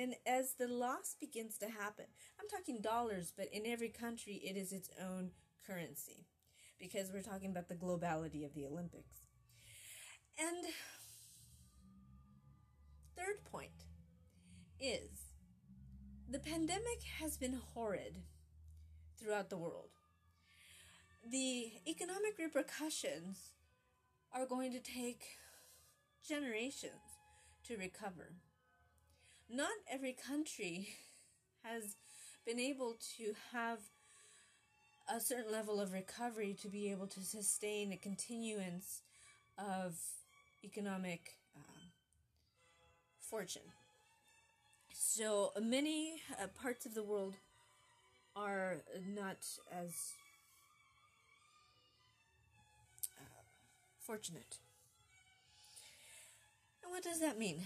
And 0.00 0.14
as 0.24 0.54
the 0.54 0.66
loss 0.66 1.14
begins 1.20 1.58
to 1.58 1.66
happen, 1.66 2.06
I'm 2.40 2.48
talking 2.48 2.80
dollars, 2.80 3.34
but 3.36 3.48
in 3.52 3.66
every 3.66 3.90
country 3.90 4.40
it 4.42 4.56
is 4.56 4.72
its 4.72 4.88
own 4.98 5.32
currency 5.66 6.24
because 6.78 7.12
we're 7.12 7.20
talking 7.20 7.50
about 7.50 7.68
the 7.68 7.74
globality 7.74 8.46
of 8.46 8.54
the 8.54 8.64
Olympics. 8.64 9.26
And 10.38 10.64
third 13.14 13.44
point 13.52 13.84
is 14.80 15.10
the 16.30 16.38
pandemic 16.38 17.02
has 17.20 17.36
been 17.36 17.60
horrid 17.74 18.22
throughout 19.18 19.50
the 19.50 19.58
world. 19.58 19.90
The 21.30 21.72
economic 21.86 22.38
repercussions 22.38 23.50
are 24.32 24.46
going 24.46 24.72
to 24.72 24.80
take 24.80 25.36
generations 26.26 27.18
to 27.64 27.76
recover 27.76 28.36
not 29.52 29.70
every 29.90 30.12
country 30.12 30.88
has 31.64 31.96
been 32.46 32.58
able 32.58 32.96
to 33.16 33.34
have 33.52 33.78
a 35.14 35.20
certain 35.20 35.50
level 35.50 35.80
of 35.80 35.92
recovery 35.92 36.56
to 36.62 36.68
be 36.68 36.90
able 36.90 37.06
to 37.06 37.20
sustain 37.20 37.92
a 37.92 37.96
continuance 37.96 39.02
of 39.58 39.98
economic 40.64 41.36
uh, 41.56 41.60
fortune. 43.18 43.62
So 44.92 45.52
many 45.60 46.22
uh, 46.40 46.46
parts 46.48 46.86
of 46.86 46.94
the 46.94 47.02
world 47.02 47.34
are 48.36 48.76
not 49.14 49.38
as 49.72 50.12
uh, 53.18 53.42
fortunate. 53.98 54.58
And 56.84 56.92
what 56.92 57.02
does 57.02 57.20
that 57.20 57.38
mean? 57.38 57.62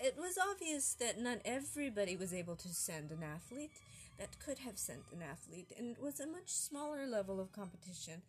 It 0.00 0.16
was 0.16 0.38
obvious 0.38 0.94
that 0.94 1.20
not 1.20 1.38
everybody 1.44 2.16
was 2.16 2.32
able 2.32 2.56
to 2.56 2.68
send 2.68 3.10
an 3.10 3.22
athlete 3.22 3.72
that 4.18 4.38
could 4.44 4.58
have 4.58 4.78
sent 4.78 5.02
an 5.12 5.22
athlete, 5.22 5.72
and 5.78 5.90
it 5.90 6.02
was 6.02 6.20
a 6.20 6.26
much 6.26 6.48
smaller 6.48 7.06
level 7.06 7.40
of 7.40 7.52
competition 7.52 8.22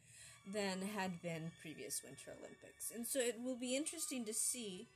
than 0.51 0.82
had 0.82 1.22
been 1.22 1.51
previous 1.61 2.01
Winter 2.03 2.32
Olympics. 2.39 2.91
And 2.93 3.05
so 3.05 3.20
it 3.20 3.38
will 3.43 3.55
be 3.57 3.76
interesting 3.76 4.26
to 4.26 4.34
see 4.34 4.88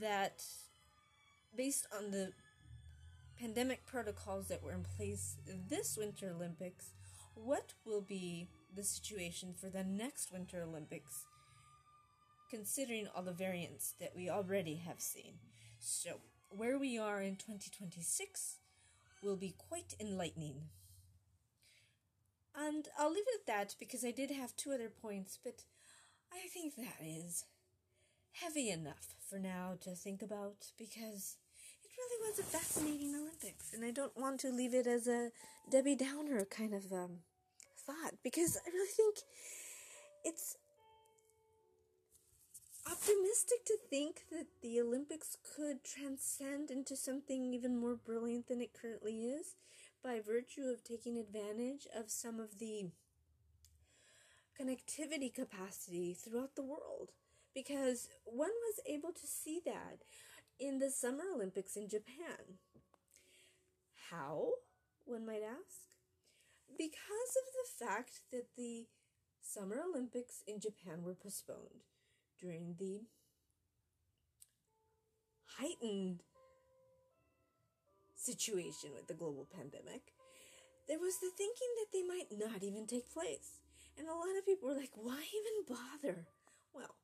that 0.00 0.44
based 1.56 1.86
on 1.96 2.10
the 2.10 2.32
pandemic 3.38 3.84
protocols 3.86 4.48
that 4.48 4.62
were 4.62 4.72
in 4.72 4.84
place 4.96 5.36
this 5.68 5.96
Winter 5.96 6.32
Olympics, 6.34 6.90
what 7.34 7.72
will 7.84 8.00
be 8.00 8.48
the 8.74 8.84
situation 8.84 9.54
for 9.58 9.68
the 9.68 9.84
next 9.84 10.32
Winter 10.32 10.62
Olympics, 10.62 11.24
considering 12.50 13.08
all 13.14 13.22
the 13.22 13.32
variants 13.32 13.94
that 14.00 14.14
we 14.16 14.30
already 14.30 14.76
have 14.76 15.00
seen? 15.00 15.34
So, 15.86 16.20
where 16.48 16.78
we 16.78 16.96
are 16.96 17.20
in 17.20 17.36
2026 17.36 18.56
will 19.22 19.36
be 19.36 19.54
quite 19.68 19.94
enlightening. 20.00 20.70
And 22.56 22.88
I'll 22.98 23.12
leave 23.12 23.26
it 23.28 23.40
at 23.40 23.46
that 23.46 23.74
because 23.78 24.02
I 24.02 24.10
did 24.10 24.30
have 24.30 24.56
two 24.56 24.72
other 24.72 24.88
points, 24.88 25.38
but 25.44 25.64
I 26.32 26.48
think 26.48 26.76
that 26.76 27.04
is 27.04 27.44
heavy 28.32 28.70
enough 28.70 29.14
for 29.28 29.38
now 29.38 29.74
to 29.82 29.90
think 29.90 30.22
about 30.22 30.72
because 30.78 31.36
it 31.84 31.90
really 31.98 32.30
was 32.30 32.38
a 32.38 32.44
fascinating 32.44 33.14
Olympics, 33.14 33.74
and 33.74 33.84
I 33.84 33.90
don't 33.90 34.16
want 34.16 34.40
to 34.40 34.50
leave 34.50 34.72
it 34.72 34.86
as 34.86 35.06
a 35.06 35.32
Debbie 35.70 35.96
Downer 35.96 36.46
kind 36.46 36.72
of 36.72 36.90
um, 36.94 37.18
thought 37.76 38.14
because 38.22 38.56
I 38.66 38.70
really 38.70 38.88
think 38.88 39.16
it's 40.24 40.56
optimistic 42.86 43.64
to 43.66 43.76
think 43.88 44.24
that 44.30 44.46
the 44.62 44.80
Olympics 44.80 45.36
could 45.56 45.84
transcend 45.84 46.70
into 46.70 46.96
something 46.96 47.44
even 47.44 47.78
more 47.78 47.96
brilliant 47.96 48.48
than 48.48 48.60
it 48.60 48.74
currently 48.74 49.26
is 49.26 49.54
by 50.02 50.20
virtue 50.20 50.64
of 50.72 50.84
taking 50.84 51.18
advantage 51.18 51.86
of 51.98 52.10
some 52.10 52.38
of 52.38 52.58
the 52.58 52.90
connectivity 54.60 55.32
capacity 55.32 56.14
throughout 56.14 56.54
the 56.56 56.62
world. 56.62 57.12
Because 57.54 58.08
one 58.24 58.50
was 58.66 58.80
able 58.86 59.12
to 59.12 59.26
see 59.26 59.60
that 59.64 60.02
in 60.58 60.78
the 60.78 60.90
Summer 60.90 61.24
Olympics 61.34 61.76
in 61.76 61.88
Japan. 61.88 62.58
How, 64.10 64.48
one 65.04 65.24
might 65.24 65.42
ask? 65.42 65.96
Because 66.76 67.36
of 67.36 67.78
the 67.80 67.86
fact 67.86 68.20
that 68.32 68.56
the 68.56 68.86
Summer 69.40 69.76
Olympics 69.88 70.42
in 70.46 70.60
Japan 70.60 71.02
were 71.02 71.14
postponed 71.14 71.84
during 72.44 72.74
the 72.78 73.00
heightened 75.56 76.20
situation 78.16 78.90
with 78.94 79.06
the 79.06 79.14
global 79.14 79.48
pandemic, 79.50 80.12
there 80.86 80.98
was 80.98 81.14
the 81.20 81.30
thinking 81.36 81.72
that 81.78 81.92
they 81.92 82.02
might 82.02 82.28
not 82.30 82.62
even 82.62 82.86
take 82.86 83.12
place. 83.12 83.60
And 83.96 84.08
a 84.08 84.12
lot 84.12 84.36
of 84.36 84.44
people 84.44 84.68
were 84.68 84.74
like, 84.74 84.92
why 84.94 85.22
even 85.22 85.76
bother? 85.76 86.26
Well, 86.74 86.96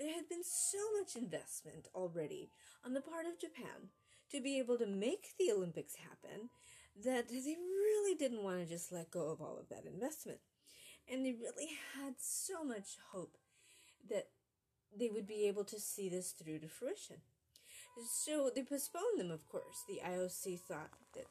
there 0.00 0.14
had 0.14 0.28
been 0.28 0.44
so 0.44 0.78
much 0.98 1.14
investment 1.14 1.88
already 1.94 2.50
on 2.84 2.94
the 2.94 3.00
part 3.00 3.26
of 3.26 3.38
Japan 3.38 3.92
to 4.32 4.40
be 4.40 4.58
able 4.58 4.78
to 4.78 4.86
make 4.86 5.34
the 5.38 5.52
Olympics 5.52 5.94
happen 5.96 6.50
that 7.04 7.28
they 7.28 7.56
really 7.56 8.16
didn't 8.16 8.42
want 8.42 8.58
to 8.58 8.66
just 8.66 8.90
let 8.90 9.10
go 9.10 9.30
of 9.30 9.40
all 9.40 9.58
of 9.58 9.68
that 9.68 9.86
investment. 9.86 10.38
And 11.10 11.24
they 11.24 11.32
really 11.32 11.70
had 11.94 12.14
so 12.18 12.64
much 12.64 12.96
hope 13.12 13.36
that 14.10 14.28
they 14.96 15.08
would 15.08 15.26
be 15.26 15.46
able 15.46 15.64
to 15.64 15.78
see 15.78 16.08
this 16.08 16.30
through 16.30 16.60
to 16.60 16.68
fruition. 16.68 17.16
So 18.24 18.50
they 18.54 18.62
postponed 18.62 19.18
them, 19.18 19.30
of 19.30 19.48
course. 19.48 19.84
The 19.88 20.00
IOC 20.06 20.60
thought 20.60 20.90
that 21.14 21.26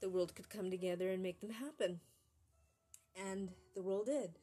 the 0.00 0.08
world 0.08 0.34
could 0.34 0.48
come 0.48 0.70
together 0.70 1.10
and 1.10 1.22
make 1.22 1.40
them 1.40 1.50
happen. 1.50 2.00
And 3.14 3.50
the 3.74 3.82
world 3.82 4.06
did. 4.06 4.38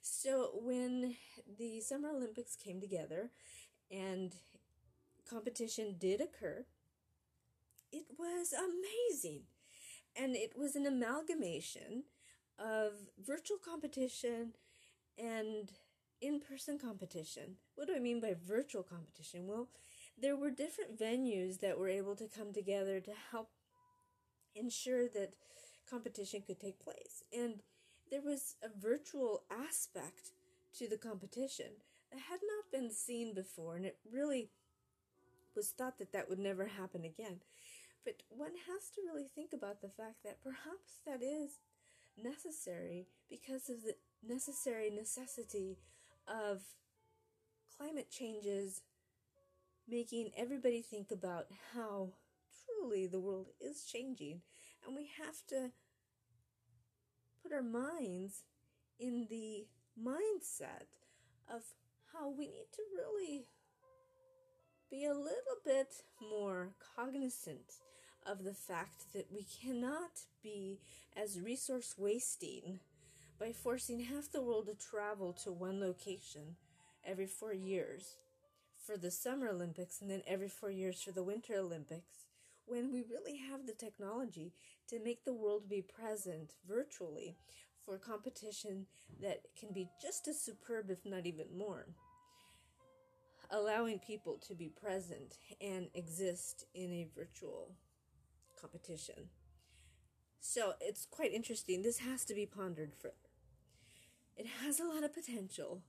So 0.00 0.50
when 0.54 1.16
the 1.58 1.80
Summer 1.80 2.10
Olympics 2.10 2.56
came 2.56 2.80
together 2.80 3.30
and 3.90 4.34
competition 5.28 5.96
did 5.98 6.20
occur, 6.20 6.66
it 7.92 8.06
was 8.18 8.52
amazing. 8.52 9.42
And 10.16 10.36
it 10.36 10.52
was 10.56 10.76
an 10.76 10.86
amalgamation 10.86 12.04
of 12.58 12.92
virtual 13.18 13.58
competition 13.58 14.54
and 15.18 15.72
in 16.24 16.40
person 16.40 16.78
competition. 16.78 17.56
What 17.74 17.86
do 17.86 17.94
I 17.94 18.00
mean 18.00 18.20
by 18.20 18.34
virtual 18.34 18.82
competition? 18.82 19.46
Well, 19.46 19.68
there 20.20 20.36
were 20.36 20.50
different 20.50 20.98
venues 20.98 21.60
that 21.60 21.78
were 21.78 21.88
able 21.88 22.16
to 22.16 22.28
come 22.28 22.52
together 22.52 23.00
to 23.00 23.12
help 23.30 23.50
ensure 24.54 25.08
that 25.08 25.34
competition 25.88 26.42
could 26.46 26.60
take 26.60 26.82
place. 26.82 27.22
And 27.32 27.62
there 28.10 28.22
was 28.22 28.56
a 28.62 28.68
virtual 28.68 29.42
aspect 29.50 30.32
to 30.78 30.88
the 30.88 30.96
competition 30.96 31.82
that 32.10 32.20
had 32.30 32.40
not 32.42 32.72
been 32.72 32.90
seen 32.90 33.34
before, 33.34 33.76
and 33.76 33.84
it 33.84 33.98
really 34.10 34.50
was 35.54 35.70
thought 35.70 35.98
that 35.98 36.12
that 36.12 36.28
would 36.28 36.38
never 36.38 36.66
happen 36.66 37.04
again. 37.04 37.40
But 38.04 38.22
one 38.28 38.52
has 38.66 38.90
to 38.94 39.02
really 39.04 39.28
think 39.34 39.52
about 39.52 39.80
the 39.80 39.88
fact 39.88 40.22
that 40.24 40.42
perhaps 40.42 41.00
that 41.06 41.22
is 41.22 41.58
necessary 42.16 43.08
because 43.28 43.68
of 43.68 43.82
the 43.82 43.94
necessary 44.26 44.90
necessity 44.90 45.78
of 46.28 46.62
climate 47.76 48.10
changes 48.10 48.82
making 49.88 50.30
everybody 50.36 50.80
think 50.80 51.10
about 51.10 51.46
how 51.74 52.10
truly 52.64 53.06
the 53.06 53.20
world 53.20 53.48
is 53.60 53.84
changing. 53.84 54.40
And 54.86 54.96
we 54.96 55.10
have 55.18 55.46
to 55.48 55.70
put 57.42 57.52
our 57.52 57.62
minds 57.62 58.44
in 58.98 59.26
the 59.28 59.66
mindset 60.00 60.88
of 61.52 61.62
how 62.12 62.30
we 62.30 62.46
need 62.46 62.68
to 62.72 62.82
really 62.96 63.46
be 64.90 65.04
a 65.04 65.14
little 65.14 65.58
bit 65.64 65.88
more 66.30 66.70
cognizant 66.96 67.80
of 68.26 68.44
the 68.44 68.54
fact 68.54 69.12
that 69.12 69.26
we 69.32 69.44
cannot 69.60 70.20
be 70.42 70.80
as 71.16 71.40
resource 71.40 71.94
wasting 71.98 72.80
by 73.44 73.52
forcing 73.52 74.00
half 74.00 74.32
the 74.32 74.40
world 74.40 74.64
to 74.64 74.74
travel 74.74 75.30
to 75.30 75.52
one 75.52 75.78
location 75.78 76.56
every 77.06 77.26
four 77.26 77.52
years 77.52 78.16
for 78.86 78.96
the 78.96 79.10
Summer 79.10 79.48
Olympics 79.48 80.00
and 80.00 80.10
then 80.10 80.22
every 80.26 80.48
four 80.48 80.70
years 80.70 81.02
for 81.02 81.12
the 81.12 81.22
Winter 81.22 81.52
Olympics 81.58 82.24
when 82.64 82.90
we 82.90 83.02
really 83.02 83.36
have 83.36 83.66
the 83.66 83.74
technology 83.74 84.54
to 84.88 84.98
make 84.98 85.26
the 85.26 85.34
world 85.34 85.68
be 85.68 85.82
present 85.82 86.54
virtually 86.66 87.36
for 87.84 87.98
competition 87.98 88.86
that 89.20 89.42
can 89.60 89.74
be 89.74 89.90
just 90.00 90.26
as 90.26 90.40
superb, 90.40 90.88
if 90.88 91.04
not 91.04 91.26
even 91.26 91.48
more. 91.54 91.84
Allowing 93.50 93.98
people 93.98 94.40
to 94.48 94.54
be 94.54 94.70
present 94.70 95.36
and 95.60 95.88
exist 95.92 96.64
in 96.72 96.90
a 96.90 97.08
virtual 97.14 97.72
competition. 98.58 99.28
So 100.40 100.72
it's 100.80 101.04
quite 101.04 101.34
interesting. 101.34 101.82
This 101.82 101.98
has 101.98 102.24
to 102.24 102.34
be 102.34 102.46
pondered 102.46 102.94
further. 102.94 103.23
It 104.36 104.46
has 104.62 104.80
a 104.80 104.84
lot 104.84 105.04
of 105.04 105.14
potential, 105.14 105.82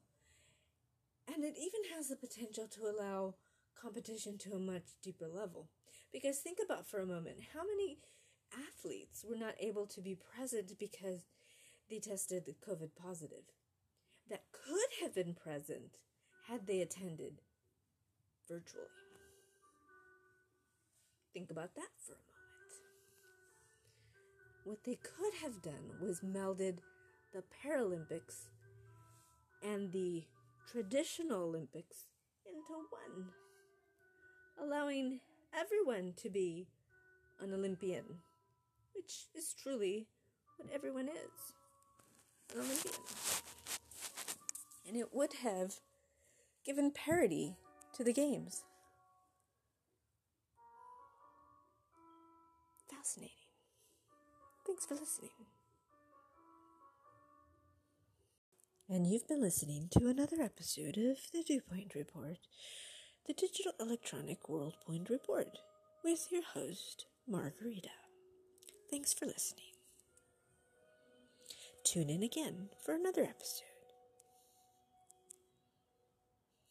and 1.28 1.43
it 1.43 1.56
even 1.58 1.96
has 1.96 2.10
the 2.10 2.16
potential 2.16 2.68
to 2.68 2.86
allow 2.86 3.36
competition 3.80 4.38
to 4.39 4.54
a 4.54 4.60
much 4.60 4.84
deeper 5.02 5.28
level. 5.28 5.70
Because 6.12 6.38
think 6.39 6.60
about 6.64 6.88
for 6.88 7.00
a 7.00 7.06
moment 7.06 7.38
how 7.54 7.62
many 7.66 7.98
athletes 8.54 9.26
were 9.28 9.36
not 9.36 9.56
able 9.60 9.86
to 9.88 10.02
be 10.02 10.16
present 10.16 10.78
because 10.80 11.26
they 11.89 12.00
tested 12.00 12.46
COVID 12.68 12.91
positive 12.96 13.43
that 14.30 14.43
could 14.52 15.02
have 15.02 15.14
been 15.14 15.34
present 15.34 16.00
had 16.48 16.68
they 16.68 16.82
attended 16.82 17.41
virtually. 18.48 18.86
Think 21.34 21.52
about 21.52 21.76
that 21.76 21.89
for 22.00 22.14
a 22.14 22.16
moment. 22.16 22.26
What 24.64 24.84
they 24.84 24.96
could 24.96 25.34
have 25.43 25.62
done 25.62 26.00
was 26.02 26.22
melded 26.22 26.78
the 27.36 27.44
Paralympics 27.68 28.48
and 29.62 29.92
the 29.92 30.24
traditional 30.72 31.44
Olympics 31.44 32.06
into 32.48 32.74
one 32.90 33.26
allowing 34.58 35.20
everyone 35.54 36.14
to 36.16 36.30
be 36.30 36.70
an 37.42 37.54
Olympian, 37.54 38.06
which 38.96 39.26
is 39.36 39.54
truly 39.54 40.08
what 40.56 40.70
everyone 40.74 41.10
is 41.10 41.54
an 42.54 42.62
Olympian. 42.62 42.96
And 44.88 44.96
it 44.96 45.14
would 45.14 45.34
have 45.44 45.82
given 46.66 46.90
parity 46.90 47.58
to 47.98 48.04
the 48.06 48.14
games. 48.14 48.64
Fascinating. 52.90 53.36
Thanks 54.66 54.86
for 54.86 54.94
listening. 54.96 55.45
And 58.88 59.08
you've 59.08 59.28
been 59.28 59.42
listening 59.42 59.90
to 59.98 60.08
another 60.08 60.40
episode 60.40 60.98
of 60.98 61.18
the 61.34 61.42
Dew 61.44 61.62
Report 61.96 62.38
the 63.26 63.34
Digital 63.34 63.72
Electronic 63.80 64.48
World 64.48 64.76
Point 64.86 65.10
Report 65.10 65.58
with 66.04 66.28
your 66.32 66.44
host, 66.44 67.08
Margarita. 67.28 67.90
Thanks 68.92 69.12
for 69.12 69.26
listening. 69.26 69.74
Tune 71.84 72.12
in 72.12 72.22
again 72.22 72.70
for 72.86 72.94
another 72.94 73.24
episode. 73.24 73.74